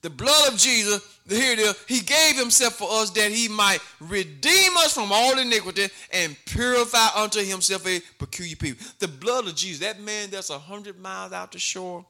[0.01, 3.77] The blood of Jesus, here it is, he gave himself for us that he might
[4.01, 8.85] redeem us from all iniquity and purify unto himself a peculiar people.
[8.97, 12.03] The blood of Jesus, that man that's a hundred miles out the shore,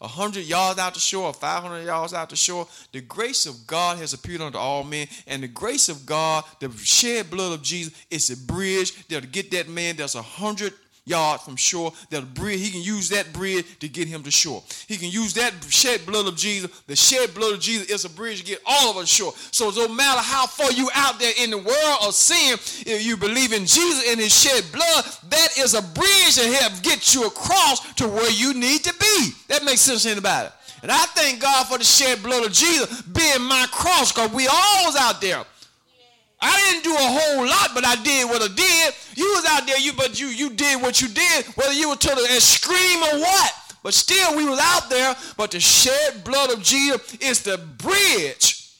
[0.00, 2.66] 100 yards out the shore, 500 yards out the shore.
[2.92, 6.70] The grace of God has appeared unto all men, and the grace of God, the
[6.72, 10.74] shed blood of Jesus, is a bridge that'll get that man that's 100
[11.08, 11.92] yard from shore.
[12.10, 14.62] That bridge, he can use that bridge to get him to shore.
[14.86, 16.70] He can use that shed blood of Jesus.
[16.86, 19.32] The shed blood of Jesus is a bridge to get all of us shore.
[19.50, 22.54] So don't matter how far you out there in the world of sin,
[22.86, 26.82] if you believe in Jesus and his shed blood, that is a bridge to help
[26.82, 29.30] get you across to where you need to be.
[29.48, 30.48] That makes sense to anybody.
[30.82, 34.46] And I thank God for the shed blood of Jesus being my cross because we
[34.46, 35.44] all out there.
[36.40, 38.94] I didn't do a whole lot, but I did what I did.
[39.16, 41.96] You was out there, you but you you did what you did, whether you were
[41.96, 43.52] to extreme or what.
[43.82, 45.16] But still, we was out there.
[45.36, 48.72] But the shed blood of Jesus is the bridge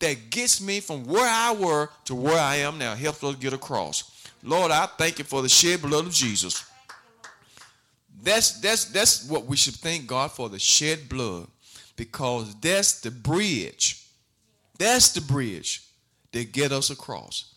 [0.00, 2.94] that gets me from where I were to where I am now.
[2.94, 4.30] Helps us get across.
[4.42, 6.64] Lord, I thank you for the shed blood of Jesus.
[8.20, 11.46] That's that's that's what we should thank God for the shed blood,
[11.94, 14.04] because that's the bridge.
[14.78, 15.87] That's the bridge
[16.32, 17.54] that get us across.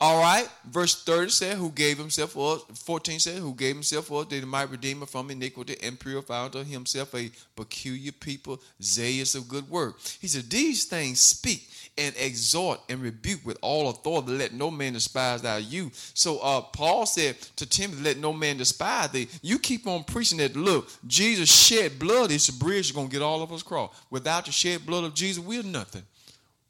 [0.00, 4.06] All right, verse 30 said, Who gave himself for us, 14 said, Who gave himself
[4.06, 8.12] for us that he might redeem us from iniquity and purify unto himself a peculiar
[8.12, 9.96] people, zealous of good work.
[10.20, 14.94] He said, These things speak and exhort and rebuke with all authority, let no man
[14.94, 15.90] despise thy you.
[15.94, 19.28] So uh, Paul said to Timothy, Let no man despise thee.
[19.42, 23.12] You keep on preaching that, look, Jesus shed blood, it's a bridge that's going to
[23.12, 23.94] get all of us across.
[24.10, 26.02] Without the shed blood of Jesus, we're nothing.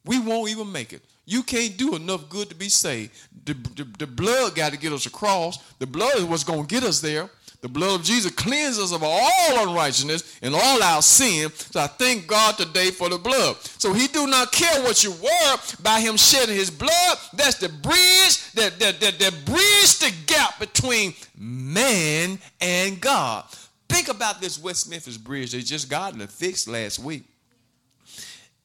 [0.05, 1.01] We won't even make it.
[1.25, 3.11] You can't do enough good to be saved.
[3.45, 5.57] The, the, the blood got to get us across.
[5.79, 7.29] The blood is what's going to get us there.
[7.61, 11.49] The blood of Jesus cleanses us of all unrighteousness and all our sin.
[11.51, 13.55] So I thank God today for the blood.
[13.79, 17.17] So he do not care what you were by him shedding his blood.
[17.33, 23.45] That's the bridge that, that, that, that bridge the gap between man and God.
[23.89, 27.23] Think about this West Memphis bridge they just got it fixed last week.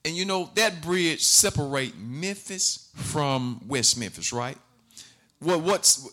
[0.05, 4.57] And you know, that bridge separate Memphis from West Memphis, right?
[5.41, 6.09] What what's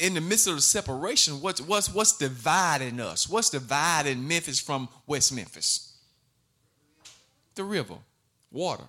[0.00, 3.28] in the midst of the separation, what's what's what's dividing us?
[3.28, 5.94] What's dividing Memphis from West Memphis?
[7.54, 7.96] The river,
[8.50, 8.84] water.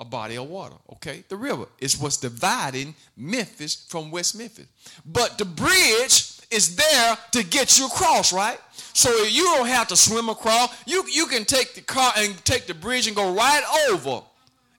[0.00, 1.22] A body of water, okay?
[1.28, 4.66] The river is what's dividing Memphis from West Memphis.
[5.06, 8.58] But the bridge is there to get you across, right?
[8.94, 10.74] So you don't have to swim across.
[10.86, 14.22] You, you can take the car and take the bridge and go right over.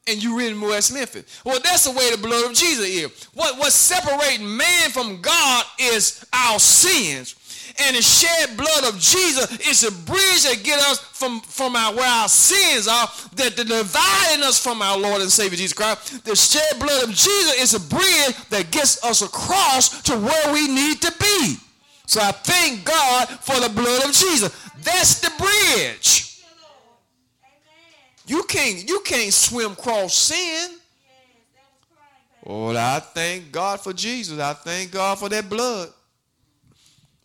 [0.06, 1.42] And you're in West Memphis.
[1.46, 3.24] Well, that's the way the blood of Jesus is.
[3.34, 7.36] What, what's separating man from God is our sins.
[7.80, 11.96] And the shed blood of Jesus is a bridge that get us from, from our,
[11.96, 16.24] where our sins are, that, dividing us from our Lord and Savior Jesus Christ.
[16.26, 20.68] The shed blood of Jesus is a bridge that gets us across to where we
[20.68, 21.58] need to be.
[22.06, 24.52] So I thank God for the blood of Jesus.
[24.84, 26.42] That's the bridge.
[28.26, 30.78] You can't you can't swim cross sin.
[32.46, 34.38] Oh, I thank God for Jesus.
[34.40, 35.90] I thank God for that blood.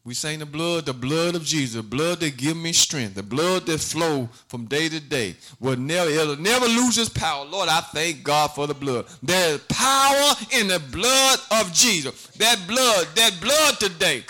[0.08, 3.22] We sing the blood, the blood of Jesus, the blood that give me strength, the
[3.22, 5.36] blood that flow from day to day.
[5.60, 7.44] Will never, it'll never lose its power.
[7.44, 9.04] Lord, I thank God for the blood.
[9.22, 12.28] There's power in the blood of Jesus.
[12.38, 14.24] That blood, that blood today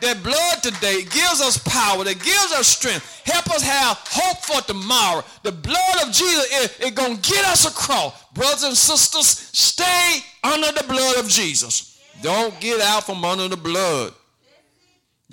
[0.00, 4.60] that blood today gives us power, that gives us strength, help us have hope for
[4.60, 5.24] tomorrow.
[5.42, 8.22] The blood of Jesus is, is going to get us across.
[8.32, 12.00] Brothers and sisters, stay under the blood of Jesus.
[12.22, 14.14] Don't get out from under the blood.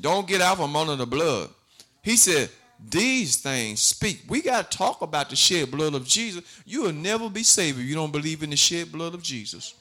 [0.02, 1.50] Don't get out from under the blood.
[2.02, 2.50] He said,
[2.84, 4.24] these things speak.
[4.28, 6.44] We got to talk about the shed blood of Jesus.
[6.66, 9.76] You will never be saved if you don't believe in the shed blood of Jesus.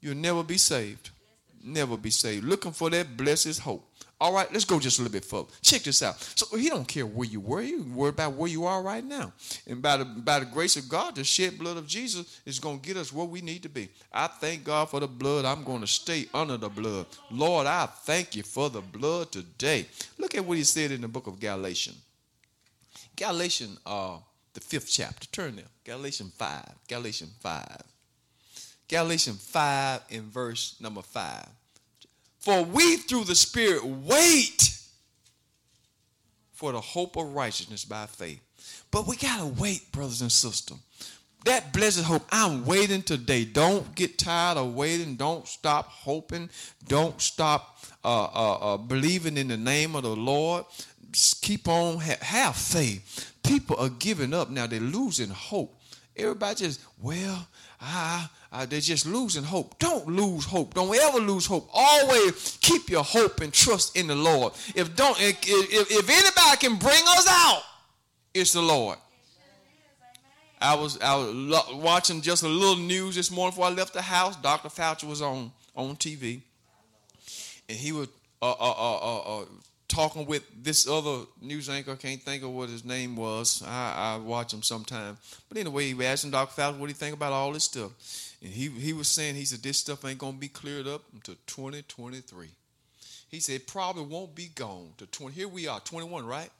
[0.00, 1.10] You'll never be saved
[1.64, 2.44] never be saved.
[2.44, 3.88] Looking for that blessed hope.
[4.22, 5.48] All right, let's go just a little bit further.
[5.62, 6.20] Check this out.
[6.20, 7.60] So he don't care where you were.
[7.60, 9.32] He worry about where you are right now.
[9.66, 12.78] And by the, by the grace of God, the shed blood of Jesus is going
[12.78, 13.88] to get us where we need to be.
[14.12, 15.44] I thank God for the blood.
[15.44, 17.06] I'm going to stay under the blood.
[17.32, 19.86] Lord, I thank you for the blood today.
[20.18, 21.98] Look at what he said in the book of Galatians.
[23.16, 24.18] Galatians, uh,
[24.54, 25.26] the fifth chapter.
[25.32, 25.64] Turn there.
[25.82, 26.68] Galatians 5.
[26.86, 27.82] Galatians 5.
[28.86, 31.44] Galatians 5 in verse number 5.
[32.42, 34.76] For we through the Spirit wait
[36.52, 38.40] for the hope of righteousness by faith.
[38.90, 40.78] But we got to wait, brothers and sisters.
[41.44, 42.22] that blessed hope.
[42.30, 43.44] I'm waiting today.
[43.44, 45.16] Don't get tired of waiting.
[45.16, 46.50] Don't stop hoping.
[46.86, 50.64] Don't stop uh, uh, uh, believing in the name of the Lord.
[51.10, 53.32] Just keep on, ha- have faith.
[53.44, 54.66] People are giving up now.
[54.66, 55.78] They're losing hope.
[56.16, 57.46] Everybody just, well,
[57.80, 59.78] ah, uh, they're just losing hope.
[59.78, 60.74] Don't lose hope.
[60.74, 61.68] Don't ever lose hope.
[61.72, 64.52] Always keep your hope and trust in the Lord.
[64.74, 67.62] If don't, if, if, if anybody can bring us out,
[68.34, 68.98] it's the Lord.
[70.60, 74.02] I was I was watching just a little news this morning before I left the
[74.02, 74.36] house.
[74.36, 74.68] Dr.
[74.68, 76.40] Fauci was on on TV,
[77.68, 78.08] and he was
[78.40, 79.44] uh, uh, uh, uh,
[79.88, 81.92] talking with this other news anchor.
[81.92, 83.62] I can't think of what his name was.
[83.66, 85.16] I, I watch him sometime.
[85.48, 86.60] But anyway, he was asking Dr.
[86.60, 87.90] Fauci what do you think about all this stuff,
[88.42, 91.36] and he he was saying he said this stuff ain't gonna be cleared up until
[91.46, 92.48] 2023.
[93.28, 95.34] He said probably won't be gone to 20.
[95.34, 96.50] Here we are, 21, right?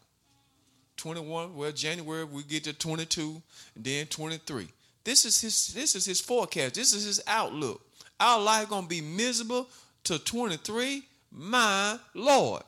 [0.97, 1.57] 21.
[1.57, 3.43] Well, January we get to 22,
[3.74, 4.68] and then 23.
[5.05, 5.74] This is his.
[5.74, 6.74] This is his forecast.
[6.74, 7.80] This is his outlook.
[8.20, 9.68] Our life gonna be miserable
[10.05, 11.03] to 23.
[11.33, 12.62] My Lord,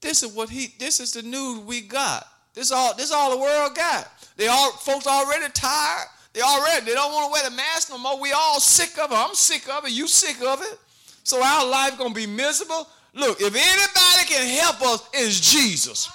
[0.00, 0.74] this is what he.
[0.78, 2.26] This is the news we got.
[2.54, 2.94] This all.
[2.94, 4.08] This all the world got.
[4.36, 6.08] They all folks already tired.
[6.34, 6.86] They already.
[6.86, 8.20] They don't want to wear the mask no more.
[8.20, 9.14] We all sick of it.
[9.16, 9.92] I'm sick of it.
[9.92, 10.78] You sick of it.
[11.22, 12.88] So our life gonna be miserable.
[13.14, 16.10] Look, if anybody can help us, it's Jesus.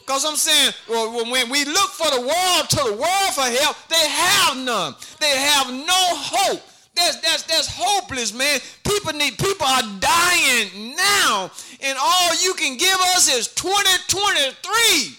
[0.00, 4.08] Because I'm saying, when we look for the world to the world for help, they
[4.08, 4.94] have none.
[5.20, 6.62] They have no hope.
[6.96, 8.58] That's, that's, that's hopeless, man.
[8.84, 11.50] People need, people are dying now.
[11.82, 15.14] And all you can give us is 2023.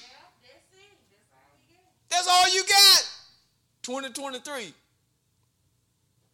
[2.09, 3.15] That's all you got.
[3.89, 4.71] 2023.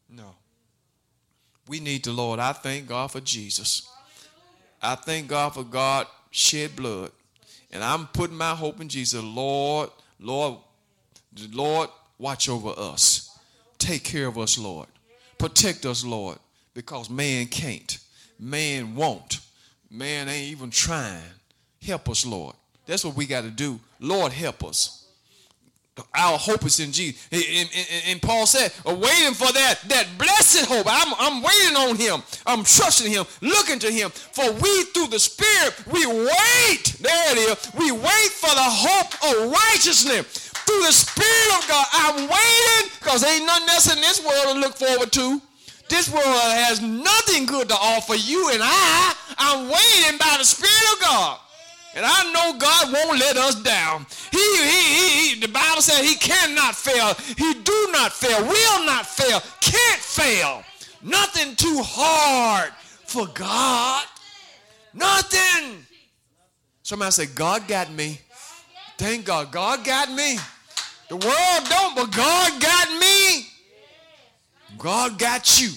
[0.10, 0.36] No.
[1.70, 2.38] We need the Lord.
[2.38, 3.90] I thank God for Jesus.
[4.82, 7.12] I thank God for God shed blood.
[7.72, 9.24] And I'm putting my hope in Jesus.
[9.24, 9.90] Lord,
[10.20, 10.58] Lord,
[11.54, 11.90] Lord,
[12.20, 13.40] watch over us.
[13.78, 14.88] Take care of us, Lord.
[15.38, 16.38] Protect us, Lord,
[16.74, 18.00] because man can't.
[18.38, 19.40] Man won't.
[19.90, 21.24] Man ain't even trying.
[21.82, 22.54] Help us, Lord.
[22.86, 23.80] That's what we got to do.
[24.02, 24.95] Lord, help us.
[26.14, 27.26] Our hope is in Jesus.
[27.32, 30.88] And, and, and, Paul said, uh, waiting for that, that blessed hope.
[30.90, 32.22] I'm, I'm waiting on him.
[32.46, 34.10] I'm trusting him, looking to him.
[34.10, 36.98] For we, through the Spirit, we wait.
[37.00, 37.72] There it is.
[37.80, 40.52] We wait for the hope of righteousness.
[40.68, 44.60] Through the Spirit of God, I'm waiting because ain't nothing else in this world to
[44.60, 45.42] look forward to.
[45.88, 49.16] This world has nothing good to offer you and I.
[49.38, 51.40] I'm waiting by the Spirit of God.
[51.96, 54.06] And I know God won't let us down.
[54.30, 57.14] He, he, he, the Bible says he cannot fail.
[57.38, 60.64] He do not fail, will not fail, can't fail.
[61.02, 62.74] Nothing too hard
[63.06, 64.06] for God.
[64.94, 65.86] Nothing.
[66.84, 68.20] Somebody say, God got me.
[68.98, 69.52] Thank God.
[69.52, 70.38] God got me.
[71.10, 73.48] The world don't, but God got me.
[74.78, 75.72] God got you.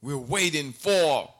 [0.00, 1.31] We're waiting for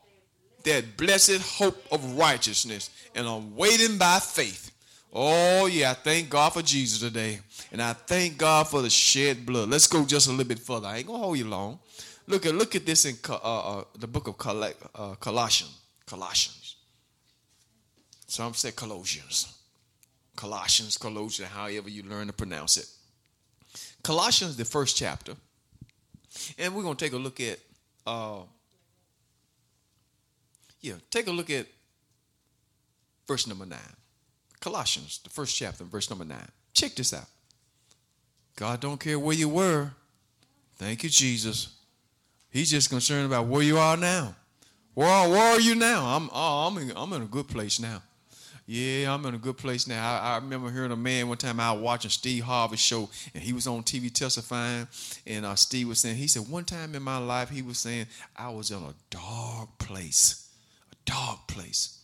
[0.64, 4.70] that blessed hope of righteousness, and I'm waiting by faith.
[5.12, 7.40] Oh, yeah, I thank God for Jesus today.
[7.70, 9.68] And I thank God for the shed blood.
[9.68, 10.88] Let's go just a little bit further.
[10.88, 11.78] I ain't going to hold you long.
[12.26, 15.78] Look at, look at this in uh, uh, the book of Col- uh, Colossians.
[16.06, 16.76] Colossians.
[18.26, 19.54] Some say Colossians.
[20.34, 22.86] Colossians, Colossians, however you learn to pronounce it.
[24.02, 25.34] Colossians, the first chapter.
[26.58, 27.58] And we're going to take a look at
[28.06, 28.40] uh,
[30.82, 31.66] yeah, take a look at
[33.26, 33.78] verse number nine.
[34.60, 36.48] Colossians, the first chapter, verse number nine.
[36.74, 37.26] Check this out.
[38.56, 39.90] God don't care where you were.
[40.76, 41.74] Thank you, Jesus.
[42.50, 44.34] He's just concerned about where you are now.
[44.94, 46.04] Where are, where are you now?
[46.04, 48.02] I'm, oh, I'm, in, I'm in a good place now.
[48.66, 50.06] Yeah, I'm in a good place now.
[50.06, 53.42] I, I, remember hearing a man one time I was watching Steve Harvey's show, and
[53.42, 54.86] he was on TV testifying,
[55.26, 58.06] and uh, Steve was saying, he said, one time in my life, he was saying,
[58.36, 60.41] I was in a dark place
[61.04, 61.98] dark place.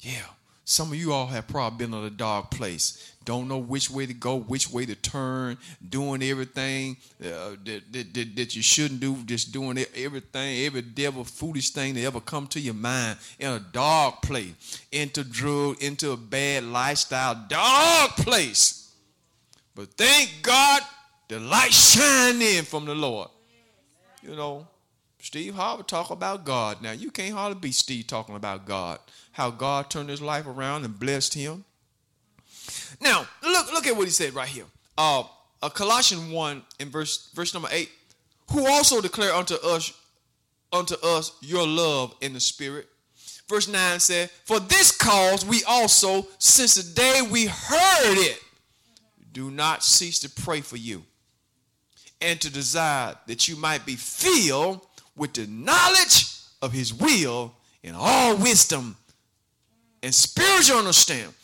[0.00, 0.26] Yeah.
[0.64, 3.14] Some of you all have probably been in a dark place.
[3.24, 5.56] Don't know which way to go, which way to turn,
[5.88, 11.70] doing everything uh, that, that, that, you shouldn't do, just doing everything, every devil foolish
[11.70, 16.18] thing that ever come to your mind in a dark place, into drug, into a
[16.18, 18.92] bad lifestyle, dark place.
[19.74, 20.82] But thank God
[21.28, 23.28] the light shine in from the Lord.
[24.22, 24.66] You know,
[25.20, 26.80] Steve Harvey talk about God.
[26.82, 28.98] Now you can't hardly be Steve talking about God.
[29.32, 31.64] How God turned his life around and blessed him.
[33.00, 34.64] Now look look at what he said right here.
[34.96, 35.24] Uh,
[35.62, 37.90] uh Colossians one in verse verse number eight.
[38.52, 39.92] Who also declare unto us
[40.72, 42.88] unto us your love in the spirit.
[43.48, 48.38] Verse 9 said, For this cause we also, since the day we heard it,
[49.32, 51.02] do not cease to pray for you.
[52.20, 54.86] and to desire that you might be filled
[55.18, 58.96] with the knowledge of his will in all wisdom
[60.02, 61.34] and spiritual understanding.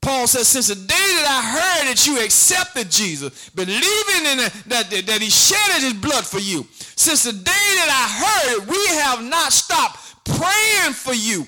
[0.00, 4.64] Paul says, since the day that I heard that you accepted Jesus, believing in that,
[4.66, 6.66] that, that he shedded his blood for you,
[6.96, 11.46] since the day that I heard it, we have not stopped praying for you.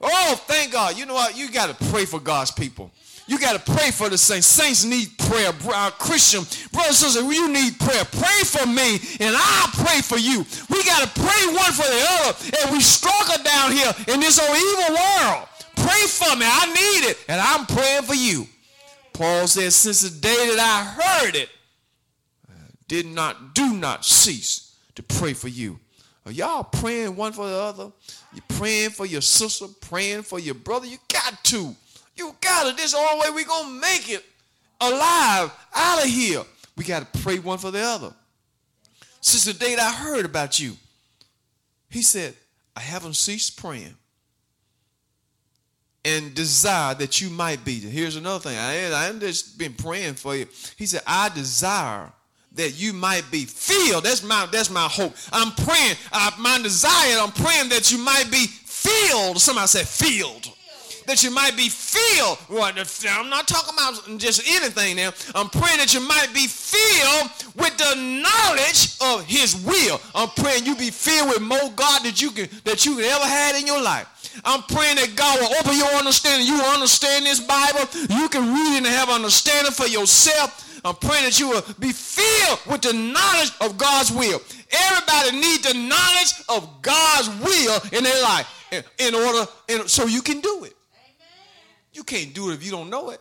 [0.00, 0.96] Oh, thank God.
[0.96, 1.36] You know what?
[1.36, 2.92] You got to pray for God's people.
[3.30, 4.48] You got to pray for the saints.
[4.48, 5.52] Saints need prayer.
[5.66, 8.02] Our uh, Christian brothers and sisters, you need prayer.
[8.10, 10.44] Pray for me, and I'll pray for you.
[10.68, 14.36] We got to pray one for the other, and we struggle down here in this
[14.40, 15.46] old evil world.
[15.76, 16.44] Pray for me.
[16.44, 18.48] I need it, and I'm praying for you.
[19.12, 21.50] Paul says, since the day that I heard it,
[22.48, 22.52] I
[22.88, 25.78] did not, do not cease to pray for you.
[26.26, 27.92] Are y'all praying one for the other?
[28.34, 30.86] You're praying for your sister, praying for your brother.
[30.86, 31.76] You got to.
[32.20, 32.76] You got it.
[32.76, 34.22] This is the only way we're going to make it
[34.78, 36.42] alive out of here.
[36.76, 38.12] We got to pray one for the other.
[39.22, 40.76] Since the day I heard about you,
[41.88, 42.34] he said,
[42.76, 43.94] I haven't ceased praying
[46.04, 47.80] and desire that you might be.
[47.80, 48.58] Here's another thing.
[48.58, 50.46] I, I just been praying for you.
[50.76, 52.12] He said, I desire
[52.52, 54.04] that you might be filled.
[54.04, 55.14] That's my that's my hope.
[55.32, 55.96] I'm praying.
[56.12, 57.18] Uh, my desire.
[57.18, 59.40] I'm praying that you might be filled.
[59.40, 60.54] Somebody said filled
[61.10, 62.38] that you might be filled.
[62.48, 65.10] I'm not talking about just anything now.
[65.34, 70.00] I'm praying that you might be filled with the knowledge of his will.
[70.14, 73.58] I'm praying you be filled with more God that you can that you ever had
[73.58, 74.06] in your life.
[74.44, 76.46] I'm praying that God will open your understanding.
[76.46, 77.90] You understand this Bible.
[78.08, 80.80] You can read and have understanding for yourself.
[80.84, 84.40] I'm praying that you will be filled with the knowledge of God's will.
[84.70, 90.06] Everybody needs the knowledge of God's will in their life in, in order in, so
[90.06, 90.74] you can do it.
[92.00, 93.20] You can't do it if you don't know it.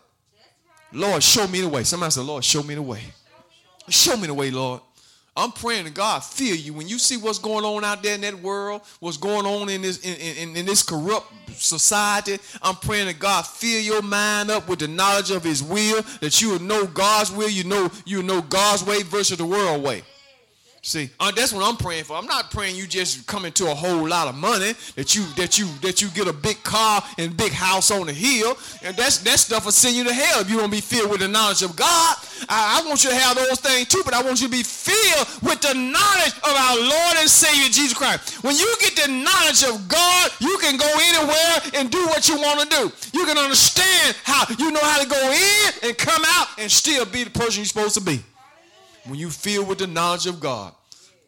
[0.94, 1.84] Lord, show me the way.
[1.84, 3.02] Somebody said, Lord, show me the way.
[3.90, 4.80] Show me the way, Lord.
[5.36, 8.22] I'm praying to God feel you when you see what's going on out there in
[8.22, 12.38] that world, what's going on in this in, in, in this corrupt society.
[12.62, 16.42] I'm praying that God fill your mind up with the knowledge of His will, that
[16.42, 20.04] you will know God's will, you know you know God's way versus the world way.
[20.90, 22.18] See, uh, that's what I'm praying for.
[22.18, 25.60] I'm not praying you just come into a whole lot of money that you that
[25.60, 29.20] you that you get a big car and big house on the hill, and that's
[29.20, 31.62] that stuff will send you to hell if you don't be filled with the knowledge
[31.62, 32.16] of God.
[32.50, 34.64] I, I want you to have those things too, but I want you to be
[34.64, 38.44] filled with the knowledge of our Lord and Savior Jesus Christ.
[38.44, 42.42] When you get the knowledge of God, you can go anywhere and do what you
[42.42, 42.92] want to do.
[43.14, 47.06] You can understand how you know how to go in and come out and still
[47.06, 48.24] be the person you're supposed to be
[49.06, 50.74] when you feel with the knowledge of God.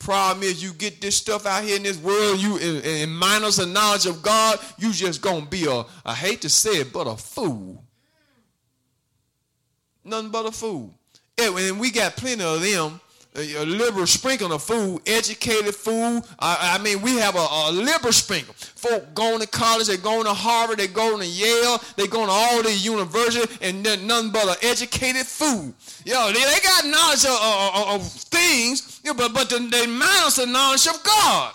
[0.02, 3.58] Problem is, you get this stuff out here in this world, you and, and minus
[3.58, 7.06] the knowledge of God, you just gonna be a, I hate to say it, but
[7.06, 7.84] a fool.
[10.04, 10.92] Nothing but a fool.
[11.38, 13.00] And we got plenty of them
[13.34, 16.22] a liberal sprinkle of food, educated food.
[16.38, 18.54] I, I mean, we have a, a, liberal sprinkle.
[18.54, 22.34] Folk going to college, they going to Harvard, they going to Yale, they going to
[22.34, 25.74] all these universities, and nothing but an educated food.
[26.04, 30.46] Yo, they, they got knowledge of, of, of things, but but the, they minus the
[30.46, 31.54] knowledge of God.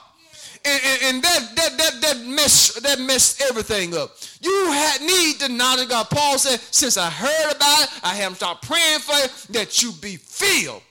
[0.64, 4.16] And, and, and, that that that that mess that messed everything up.
[4.41, 6.09] You had need the knowledge of God.
[6.11, 9.93] Paul said, since I heard about it, I haven't stopped praying for you that you
[9.93, 10.83] be filled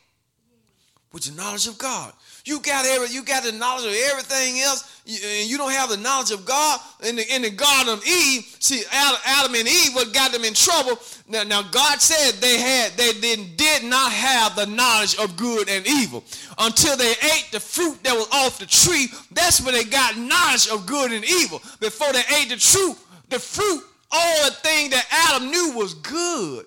[1.15, 2.11] with the knowledge of God.
[2.43, 5.95] You got every, you got the knowledge of everything else, and you don't have the
[5.95, 6.77] knowledge of God.
[7.07, 10.53] In the, in the Garden of Eve, see Adam, and Eve, what got them in
[10.53, 10.99] trouble.
[11.29, 15.69] Now, now God said they had, they did, did not have the knowledge of good
[15.69, 16.21] and evil
[16.57, 19.07] until they ate the fruit that was off the tree.
[19.31, 21.61] That's when they got knowledge of good and evil.
[21.79, 22.97] Before they ate the fruit,
[23.29, 26.65] the fruit, all the thing that Adam knew was good,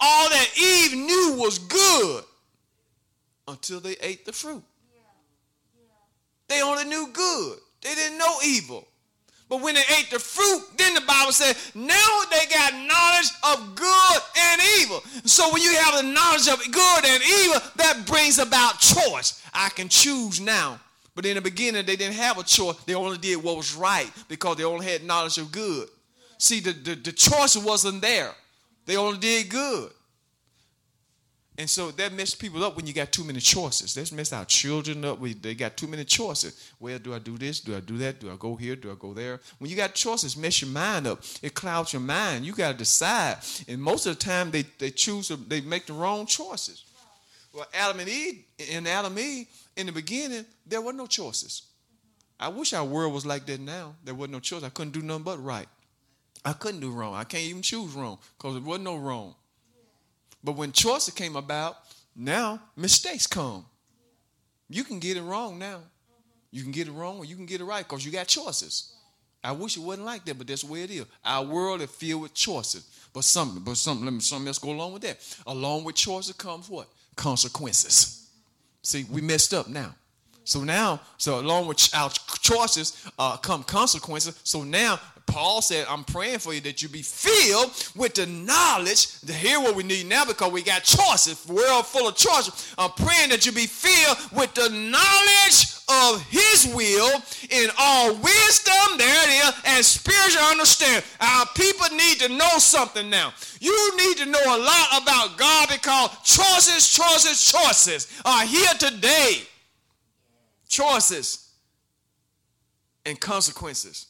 [0.00, 2.24] all that Eve knew was good
[3.50, 4.62] until they ate the fruit.
[6.48, 7.58] They only knew good.
[7.82, 8.86] They didn't know evil.
[9.48, 13.74] But when they ate the fruit, then the Bible said, now they got knowledge of
[13.74, 15.02] good and evil.
[15.24, 19.42] So when you have the knowledge of good and evil, that brings about choice.
[19.52, 20.78] I can choose now.
[21.16, 22.76] But in the beginning, they didn't have a choice.
[22.84, 25.88] They only did what was right because they only had knowledge of good.
[26.38, 28.30] See, the, the, the choice wasn't there.
[28.86, 29.90] They only did good.
[31.60, 33.92] And so that messes people up when you got too many choices.
[33.92, 35.18] That's messed our children up.
[35.20, 36.72] They got too many choices.
[36.80, 37.60] Well, do I do this?
[37.60, 38.18] Do I do that?
[38.18, 38.76] Do I go here?
[38.76, 39.40] Do I go there?
[39.58, 41.22] When you got choices, mess your mind up.
[41.42, 42.46] It clouds your mind.
[42.46, 43.36] You got to decide.
[43.68, 46.82] And most of the time, they, they choose, they make the wrong choices.
[47.52, 49.46] Well, Adam and Eve, in Adam and Eve,
[49.76, 51.64] in the beginning, there were no choices.
[52.38, 53.96] I wish our world was like that now.
[54.02, 54.62] There wasn't no choice.
[54.62, 55.68] I couldn't do nothing but right.
[56.42, 57.14] I couldn't do wrong.
[57.14, 59.34] I can't even choose wrong because there wasn't no wrong.
[60.42, 61.76] But when choices came about,
[62.16, 63.64] now mistakes come.
[64.68, 65.80] You can get it wrong now.
[66.50, 68.94] You can get it wrong or you can get it right because you got choices.
[69.42, 71.06] I wish it wasn't like that, but that's the way it is.
[71.24, 72.86] Our world is filled with choices.
[73.12, 75.18] But something, but something, let me something else go along with that.
[75.46, 76.88] Along with choices comes what?
[77.16, 78.30] Consequences.
[78.82, 79.94] See, we messed up now.
[80.44, 82.10] So now, so along with our
[82.40, 84.38] choices uh, come consequences.
[84.42, 84.98] So now
[85.30, 89.60] Paul said, I'm praying for you that you be filled with the knowledge to hear
[89.60, 92.74] what we need now because we got choices, world full of choices.
[92.76, 98.98] I'm praying that you be filled with the knowledge of his will in all wisdom,
[98.98, 101.08] there it is, and spiritual understanding.
[101.20, 103.32] Our people need to know something now.
[103.60, 109.42] You need to know a lot about God because choices, choices, choices are here today.
[110.68, 111.52] Choices
[113.06, 114.09] and consequences.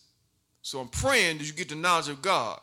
[0.63, 2.61] So I'm praying that you get the knowledge of God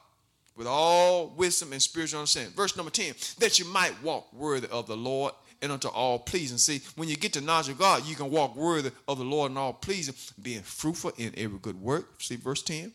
[0.55, 2.53] with all wisdom and spiritual understanding.
[2.53, 6.57] Verse number 10, that you might walk worthy of the Lord and unto all pleasing.
[6.57, 9.51] See, when you get the knowledge of God, you can walk worthy of the Lord
[9.51, 12.21] and all pleasing, being fruitful in every good work.
[12.21, 12.91] See verse 10.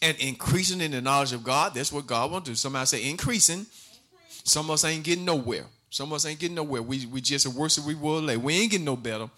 [0.00, 1.74] And increasing in the knowledge of God.
[1.74, 2.56] That's what God wants to do.
[2.56, 3.66] Somebody say increasing.
[4.44, 5.66] Some of us ain't getting nowhere.
[5.96, 6.82] Some of us ain't getting nowhere.
[6.82, 8.36] We, we just worse than we were late.
[8.36, 9.30] We ain't getting no better.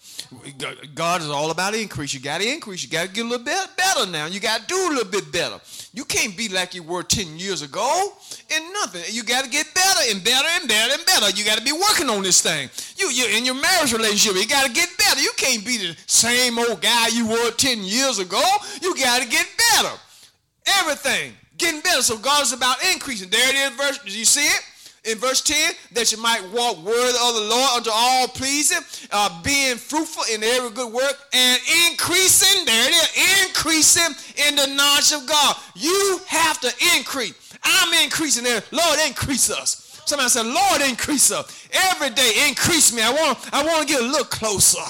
[0.93, 2.13] God is all about increase.
[2.13, 2.83] You got to increase.
[2.83, 4.25] You got to get a little bit better now.
[4.25, 5.57] You got to do a little bit better.
[5.93, 8.11] You can't be like you were 10 years ago
[8.53, 9.03] in nothing.
[9.07, 11.29] You got to get better and better and better and better.
[11.29, 12.69] You got to be working on this thing.
[12.97, 15.21] You, you in your marriage relationship, you got to get better.
[15.21, 18.43] You can't be the same old guy you were 10 years ago.
[18.81, 19.95] You got to get better.
[20.81, 22.01] Everything getting better.
[22.01, 23.29] So God is about increasing.
[23.29, 23.99] There it is, verse.
[23.99, 24.61] Did you see it?
[25.05, 29.41] In verse 10 that you might walk worthy of the Lord unto all pleasing, uh,
[29.43, 34.15] being fruitful in every good work and increasing, there it is, increasing
[34.47, 35.55] in the knowledge of God.
[35.75, 37.53] You have to increase.
[37.63, 38.61] I'm increasing there.
[38.71, 40.01] Lord, increase us.
[40.05, 41.67] Somebody said, Lord, increase us.
[41.71, 43.01] Every day, increase me.
[43.01, 44.81] I want, I want to get a little closer.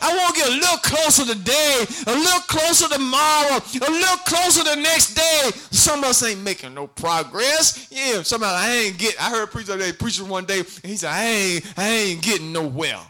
[0.00, 4.64] I want to get a little closer today, a little closer tomorrow, a little closer
[4.64, 5.50] the next day.
[5.70, 7.88] Some of us ain't making no progress.
[7.90, 9.20] Yeah, somebody I ain't get.
[9.20, 12.22] I heard a preacher today preaching one day, and he said, I ain't, I ain't
[12.22, 13.00] getting nowhere.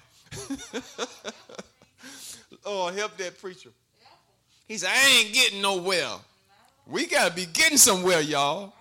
[2.64, 3.70] oh, help that preacher.
[4.68, 6.08] He said, I ain't getting nowhere.
[6.86, 8.72] We gotta be getting somewhere, y'all.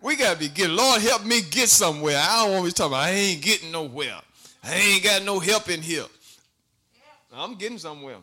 [0.00, 0.76] We gotta be getting.
[0.76, 2.16] Lord, help me get somewhere.
[2.18, 4.20] I don't want to be talking about I ain't getting nowhere.
[4.62, 6.04] I ain't got no help in here.
[7.36, 8.16] I'm getting somewhere.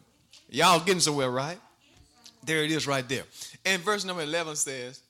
[0.50, 1.60] Y'all getting somewhere, right?
[2.44, 3.24] There it is right there.
[3.66, 5.02] And verse number 11 says,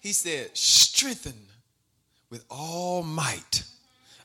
[0.00, 1.34] He said, strengthen
[2.30, 3.64] with all might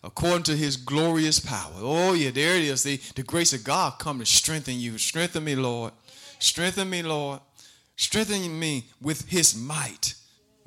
[0.03, 1.73] according to his glorious power.
[1.77, 2.81] Oh, yeah, there it is.
[2.81, 4.97] See, the grace of God come to strengthen you.
[4.97, 5.93] Strengthen me, Lord.
[6.39, 7.39] Strengthen me, Lord.
[7.95, 10.15] Strengthen me with his might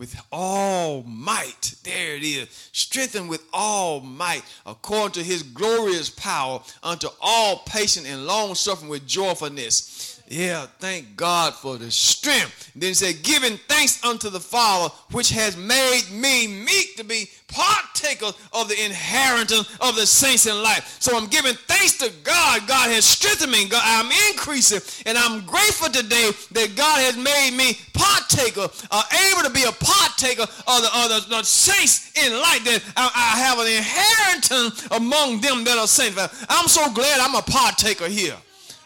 [0.01, 1.75] with all might.
[1.85, 2.49] There it is.
[2.73, 8.89] Strengthened with all might, according to his glorious power, unto all patience and long suffering
[8.89, 12.71] with joyfulness yeah, thank God for the strength.
[12.77, 17.29] Then he said, giving thanks unto the Father, which has made me meek to be
[17.49, 20.99] partaker of the inheritance of the saints in life.
[21.01, 22.69] So I'm giving thanks to God.
[22.69, 23.69] God has strengthened me.
[23.69, 24.79] God, I'm increasing.
[25.05, 29.03] And I'm grateful today that God has made me partaker, uh,
[29.33, 32.63] able to be a partaker of the, of the, the saints in life.
[32.63, 36.17] That I, I have an inheritance among them that are saints.
[36.49, 38.37] I'm so glad I'm a partaker here.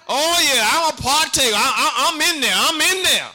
[0.08, 1.54] Oh, yeah, I'm a partaker.
[1.54, 2.54] I, am in there.
[2.54, 3.28] I'm in there.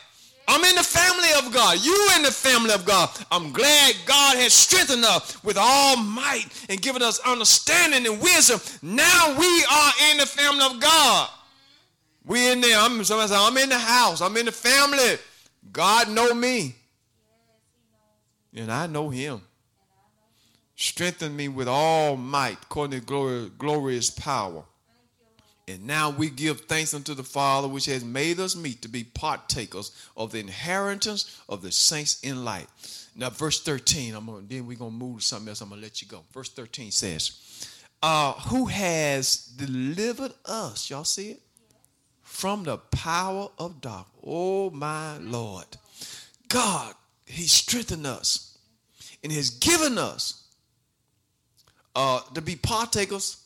[0.48, 1.78] I'm in the family of God.
[1.84, 3.10] You in the family of God.
[3.32, 8.60] I'm glad God has strengthened us with all might and given us understanding and wisdom.
[8.82, 11.30] Now we are in the family of God.
[12.26, 12.80] We in there.
[12.80, 14.22] I'm, somebody say, I'm in the house.
[14.22, 15.18] I'm in the family.
[15.72, 16.76] God know me.
[18.56, 19.42] And I know him.
[20.76, 24.64] Strengthen me with all might according to glory, glorious power.
[25.70, 29.04] And now we give thanks unto the Father, which has made us meet to be
[29.04, 32.66] partakers of the inheritance of the saints in light.
[33.16, 35.62] Now, verse 13, I'm gonna, then we're going to move to something else.
[35.62, 36.24] I'm going to let you go.
[36.34, 37.68] Verse 13 says,
[38.02, 41.42] uh, Who has delivered us, y'all see it?
[42.24, 44.24] From the power of darkness.
[44.26, 45.68] Oh, my Lord.
[46.48, 46.96] God,
[47.28, 48.58] He strengthened us
[49.24, 50.46] and has given us
[51.96, 53.44] uh, to be partakers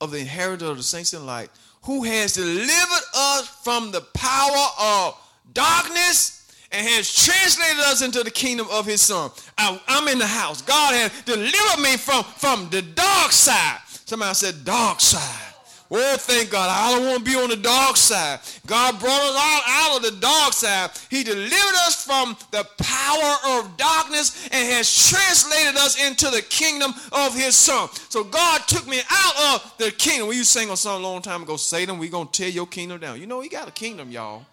[0.00, 1.50] of the inheritance of the saints in light,
[1.82, 5.16] who has delivered us from the power of
[5.52, 6.34] darkness
[6.70, 9.30] and has translated us into the kingdom of his son.
[9.56, 10.60] I, am in the house.
[10.62, 13.78] God has delivered me from, from the dark side.
[14.04, 15.47] Somebody said dark side.
[15.90, 16.68] Oh, thank God.
[16.68, 18.40] I don't want to be on the dark side.
[18.66, 20.90] God brought us all out of the dark side.
[21.10, 26.92] He delivered us from the power of darkness and has translated us into the kingdom
[27.12, 27.88] of his son.
[28.10, 30.28] So God took me out of the kingdom.
[30.28, 32.50] We used to sing a song a long time ago, Satan, we're going to tear
[32.50, 33.18] your kingdom down.
[33.18, 34.44] You know, he got a kingdom, y'all.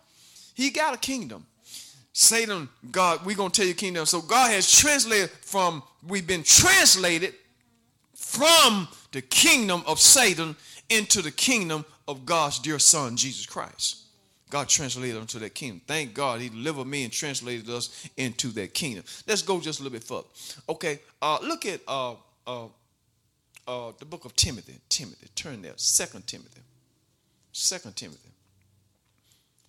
[0.54, 1.46] He got a kingdom.
[2.14, 4.06] Satan, God, we're going to tell you kingdom.
[4.06, 7.34] So God has translated from, we've been translated
[8.14, 10.56] from the kingdom of Satan
[10.90, 14.04] into the kingdom of God's dear son, Jesus Christ.
[14.50, 15.82] God translated into that kingdom.
[15.88, 19.04] Thank God he delivered me and translated us into that kingdom.
[19.28, 20.28] Let's go just a little bit further.
[20.70, 22.14] Okay, uh, look at uh,
[22.46, 22.68] uh,
[23.68, 24.76] uh, the book of Timothy.
[24.88, 25.74] Timothy, turn there.
[25.78, 26.62] Second Timothy.
[27.52, 28.30] Second Timothy.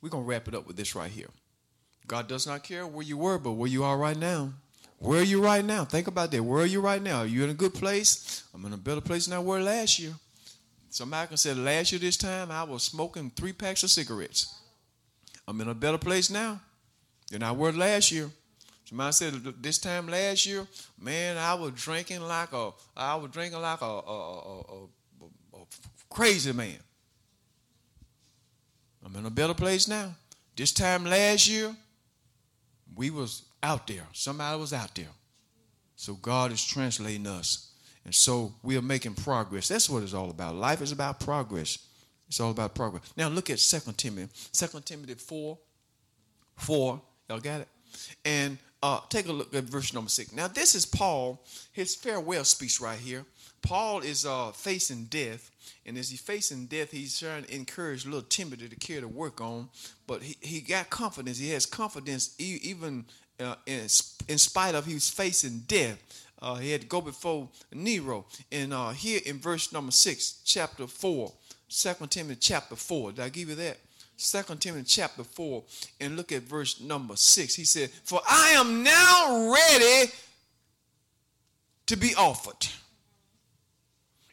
[0.03, 1.29] We're going to wrap it up with this right here.
[2.07, 4.53] God does not care where you were, but where you are right now.
[4.99, 5.85] Where are you right now?
[5.85, 6.43] Think about that.
[6.43, 7.19] Where are you right now?
[7.19, 8.45] Are you in a good place?
[8.55, 10.15] I'm in a better place now where last year.
[10.97, 14.55] Somebody can say last year this time I was smoking three packs of cigarettes.
[15.47, 16.59] I'm in a better place now
[17.31, 18.31] than I were last year.
[18.87, 20.67] Somebody said this time last year,
[20.99, 24.85] man, I was drinking like a I was drinking like a, a, a,
[25.53, 25.59] a
[26.09, 26.79] crazy man.
[29.05, 30.15] I'm in a better place now.
[30.57, 31.77] This time last year,
[32.95, 34.07] we was out there.
[34.15, 35.13] Somebody was out there.
[35.95, 37.66] So God is translating us.
[38.07, 39.67] And so we are making progress.
[39.67, 40.55] That's what it's all about.
[40.55, 41.79] Life is about progress.
[42.29, 43.03] It's all about progress.
[43.17, 44.33] Now look at 2 Timothy.
[44.53, 45.59] 2 Timothy 4.
[46.57, 47.01] 4.
[47.29, 47.69] Y'all got it?
[48.25, 50.33] And uh, take a look at verse number 6.
[50.33, 53.25] Now this is Paul, his farewell speech right here.
[53.61, 55.51] Paul is uh, facing death.
[55.85, 59.41] And as he's facing death, he's trying to encourage little Timothy to carry the work
[59.41, 59.69] on.
[60.07, 61.39] But he, he got confidence.
[61.39, 63.07] He has confidence even
[63.41, 63.81] uh, in,
[64.29, 65.99] in spite of he was facing death.
[66.41, 68.27] Uh, he had to go before Nero.
[68.53, 71.33] And uh, here in verse number 6, chapter 4,
[71.69, 73.13] 2 Timothy chapter 4.
[73.13, 73.79] Did I give you that?
[74.19, 75.63] 2 Timothy chapter 4
[76.01, 77.55] and look at verse number 6.
[77.55, 80.13] He said, For I am now ready
[81.87, 82.67] to be offered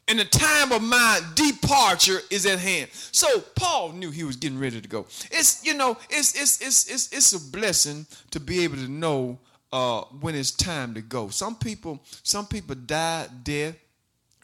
[0.08, 2.90] and the time of my departure is at hand.
[2.92, 5.06] So Paul knew he was getting ready to go.
[5.30, 9.38] It's you know, it's it's it's it's, it's a blessing to be able to know
[9.74, 11.28] uh, when it's time to go.
[11.28, 13.74] Some people some people die death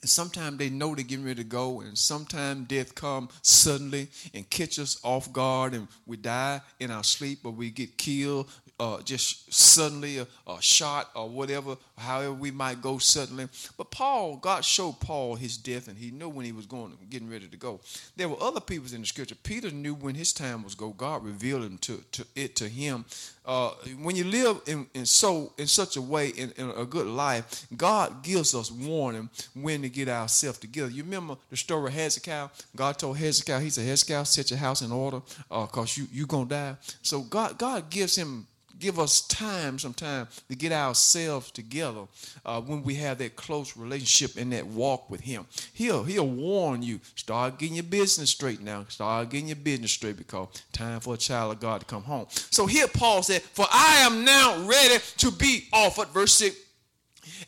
[0.00, 4.48] and sometimes they know they're getting ready to go, and sometimes death come suddenly and
[4.48, 8.48] catch us off guard, and we die in our sleep, or we get killed
[8.80, 13.46] uh, just suddenly a, a, shot or whatever, however we might go suddenly.
[13.76, 17.30] But Paul, God showed Paul his death, and he knew when he was going, getting
[17.30, 17.80] ready to go.
[18.16, 19.34] There were other people in the scripture.
[19.34, 20.90] Peter knew when his time was go.
[20.90, 23.04] God revealed him to, to it to him.
[23.50, 27.08] Uh, when you live in, in so in such a way in, in, a good
[27.08, 30.88] life, God gives us warning when to get ourselves together.
[30.88, 32.48] You remember the story of Hezekiah?
[32.76, 35.20] God told Hezekiah, He said, Hezekiah, set your house in order,
[35.50, 36.76] uh, cause you you gonna die.
[37.02, 38.46] So God God gives him
[38.80, 42.06] give us time sometime to get ourselves together
[42.44, 45.46] uh, when we have that close relationship and that walk with him.
[45.72, 47.00] He'll he'll warn you.
[47.14, 48.86] Start getting your business straight now.
[48.88, 52.26] Start getting your business straight because time for a child of God to come home.
[52.30, 56.08] So here Paul said, For I am now ready to be offered.
[56.08, 56.56] Verse 6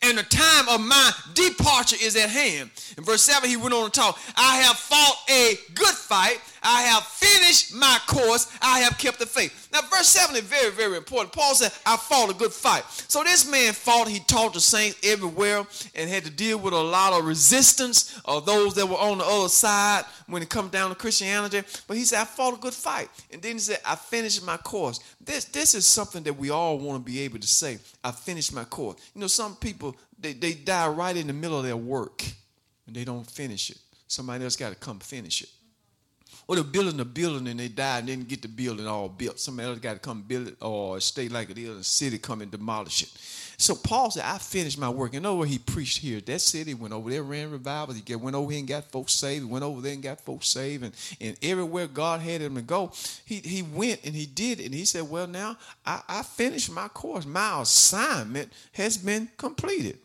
[0.02, 2.70] and the time of my departure is at hand.
[2.96, 6.38] In verse 7, he went on to talk, I have fought a good fight.
[6.62, 8.46] I have finished my course.
[8.60, 9.68] I have kept the faith.
[9.72, 11.32] Now, verse 7 is very, very important.
[11.32, 12.84] Paul said, I fought a good fight.
[12.88, 14.08] So this man fought.
[14.08, 18.46] He taught the saints everywhere and had to deal with a lot of resistance of
[18.46, 21.62] those that were on the other side when it comes down to Christianity.
[21.86, 23.08] But he said, I fought a good fight.
[23.32, 25.00] And then he said, I finished my course.
[25.20, 27.78] This, this is something that we all want to be able to say.
[28.04, 28.98] I finished my course.
[29.14, 32.24] You know, some people, they, they die right in the middle of their work
[32.86, 33.78] and they don't finish it.
[34.06, 35.48] Somebody else got to come finish it.
[36.48, 39.38] Or they're building a building and they die and didn't get the building all built.
[39.38, 42.18] Somebody else got to come build it or stay like it is, and the city
[42.18, 43.10] come and demolish it.
[43.62, 45.12] So Paul said, I finished my work.
[45.12, 46.20] Know where he preached here?
[46.20, 47.94] That city went over there, ran revival.
[47.94, 49.44] He went over here and got folks saved.
[49.44, 50.82] He went over there and got folks saved.
[50.82, 52.90] And, and everywhere God had him to go,
[53.24, 54.66] he, he went and he did it.
[54.66, 57.24] And he said, Well, now I, I finished my course.
[57.24, 59.98] My assignment has been completed.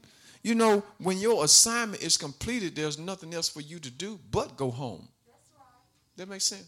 [0.43, 4.55] You know, when your assignment is completed, there's nothing else for you to do but
[4.55, 5.07] go home.
[6.17, 6.67] That makes sense.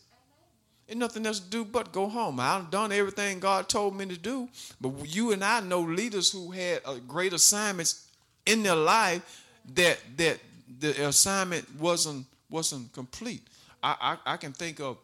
[0.88, 2.40] Ain't nothing else to do but go home.
[2.40, 4.50] I've done everything God told me to do.
[4.82, 8.08] But you and I know leaders who had great assignments
[8.46, 9.46] in their life
[9.76, 10.40] that that
[10.80, 13.44] the assignment wasn't wasn't complete.
[13.84, 14.98] I I, I can think of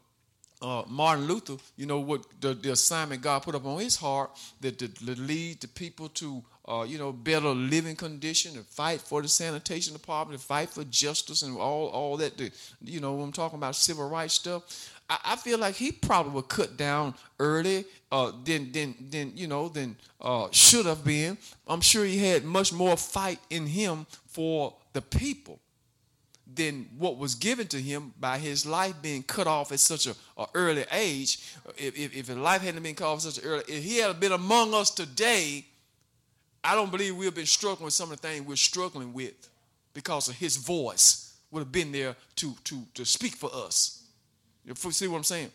[0.61, 4.31] uh, Martin Luther, you know what the, the assignment God put up on his heart
[4.61, 9.01] that to, to lead the people to uh, you know, better living condition, and fight
[9.01, 12.39] for the sanitation department, and fight for justice, and all all that.
[12.81, 16.47] You know, I'm talking about civil rights stuff, I, I feel like he probably would
[16.47, 21.37] cut down early uh, than than than you know than uh, should have been.
[21.67, 25.59] I'm sure he had much more fight in him for the people
[26.53, 30.15] than what was given to him by his life being cut off at such a,
[30.37, 31.39] a early age.
[31.77, 33.97] If, if, if, his life hadn't been cut off at such an early, if he
[33.97, 35.65] had been among us today,
[36.65, 39.49] I don't believe we'd have been struggling with some of the things we're struggling with
[39.93, 44.03] because of his voice would have been there to, to, to speak for us.
[44.65, 45.51] You see what I'm saying?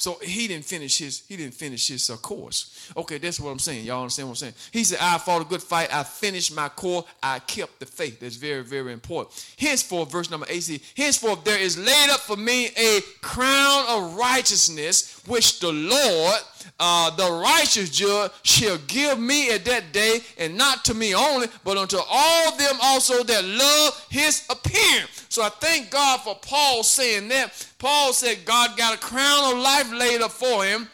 [0.00, 2.90] So he didn't finish his he didn't finish his uh, course.
[2.96, 3.84] Okay, that's what I'm saying.
[3.84, 4.54] Y'all understand what I'm saying?
[4.72, 5.94] He said, "I fought a good fight.
[5.94, 7.04] I finished my course.
[7.22, 9.36] I kept the faith." That's very very important.
[9.58, 10.80] Henceforth, verse number eight.
[10.96, 16.40] Henceforth, there is laid up for me a crown of righteousness, which the Lord,
[16.78, 21.48] uh, the righteous judge, shall give me at that day, and not to me only,
[21.62, 25.26] but unto all them also that love His appearance.
[25.28, 27.66] So I thank God for Paul saying that.
[27.80, 30.86] Paul said God got a crown of life laid up for him.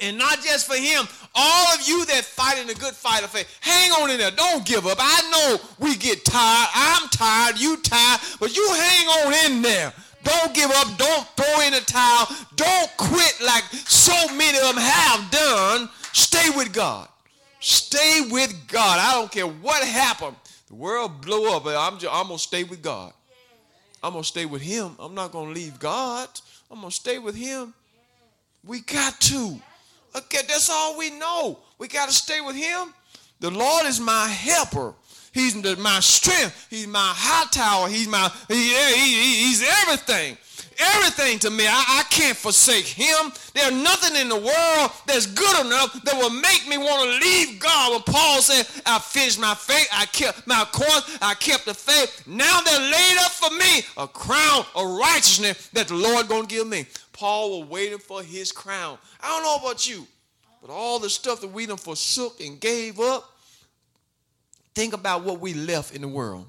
[0.00, 3.30] And not just for him, all of you that fight in the good fight of
[3.30, 4.30] faith, hang on in there.
[4.30, 4.96] Don't give up.
[4.98, 6.68] I know we get tired.
[6.72, 7.60] I'm tired.
[7.60, 8.20] You tired.
[8.38, 9.92] But you hang on in there.
[10.22, 10.96] Don't give up.
[10.96, 12.28] Don't throw in the towel.
[12.54, 15.90] Don't quit like so many of them have done.
[16.12, 17.08] Stay with God.
[17.58, 18.98] Stay with God.
[19.00, 20.36] I don't care what happened.
[20.68, 23.12] The world blow up, but I'm, just, I'm going to stay with God.
[24.02, 24.96] I'm going to stay with him.
[24.98, 26.28] I'm not going to leave God.
[26.70, 27.74] I'm going to stay with him.
[28.64, 29.60] We got to.
[30.16, 31.58] Okay, that's all we know.
[31.78, 32.92] We got to stay with him.
[33.40, 34.94] The Lord is my helper.
[35.32, 36.66] He's my strength.
[36.68, 37.88] He's my high tower.
[37.88, 40.36] He's my he, he, he's everything
[40.80, 41.66] everything to me.
[41.66, 43.32] I, I can't forsake him.
[43.54, 47.60] There's nothing in the world that's good enough that will make me want to leave
[47.60, 47.92] God.
[47.92, 52.26] When Paul said, I finished my faith, I kept my course, I kept the faith.
[52.26, 56.66] Now they're laid up for me a crown of righteousness that the Lord gonna give
[56.66, 56.86] me.
[57.12, 58.98] Paul was waiting for his crown.
[59.20, 60.06] I don't know about you,
[60.62, 63.30] but all the stuff that we done forsook and gave up,
[64.74, 66.46] think about what we left in the world.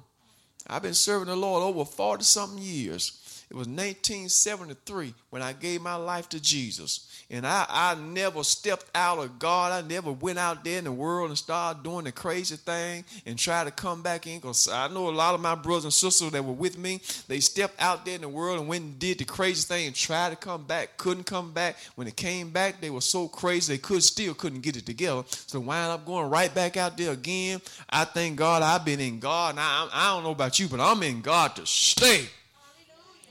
[0.68, 3.21] I've been serving the Lord over 40 something years.
[3.52, 7.26] It was 1973 when I gave my life to Jesus.
[7.30, 9.74] And I, I never stepped out of God.
[9.74, 13.38] I never went out there in the world and started doing the crazy thing and
[13.38, 14.38] tried to come back in.
[14.38, 17.42] Because I know a lot of my brothers and sisters that were with me, they
[17.42, 20.30] stepped out there in the world and went and did the crazy thing and tried
[20.30, 21.76] to come back, couldn't come back.
[21.96, 25.26] When they came back, they were so crazy they could still couldn't get it together.
[25.28, 27.62] So wind up going right back out there again.
[27.90, 29.56] I thank God I've been in God.
[29.58, 32.30] I, I don't know about you, but I'm in God to stay.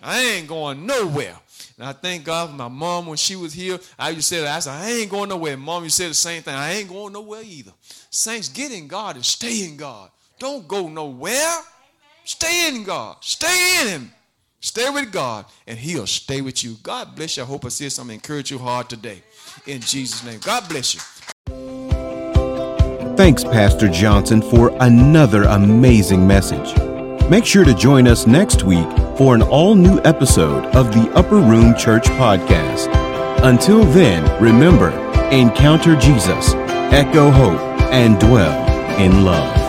[0.02, 1.36] I ain't going nowhere.
[1.78, 3.78] And I thank God for my mom when she was here.
[3.98, 4.56] I used to say that.
[4.56, 5.56] I said, I ain't going nowhere.
[5.56, 6.54] Mom, you said the same thing.
[6.54, 7.72] I ain't going nowhere either.
[8.10, 10.10] Saints, get in God and stay in God.
[10.38, 11.56] Don't go nowhere.
[12.24, 13.16] Stay in God.
[13.20, 14.12] Stay in Him.
[14.60, 16.76] Stay with God, and He'll stay with you.
[16.82, 17.42] God bless you.
[17.42, 19.22] I hope I said something encourage you hard today.
[19.66, 20.38] In Jesus' name.
[20.44, 21.00] God bless you.
[23.16, 26.89] Thanks, Pastor Johnson, for another amazing message.
[27.30, 31.36] Make sure to join us next week for an all new episode of the Upper
[31.36, 32.88] Room Church Podcast.
[33.44, 34.90] Until then, remember
[35.30, 36.54] encounter Jesus,
[36.92, 37.60] echo hope,
[37.92, 39.59] and dwell in love.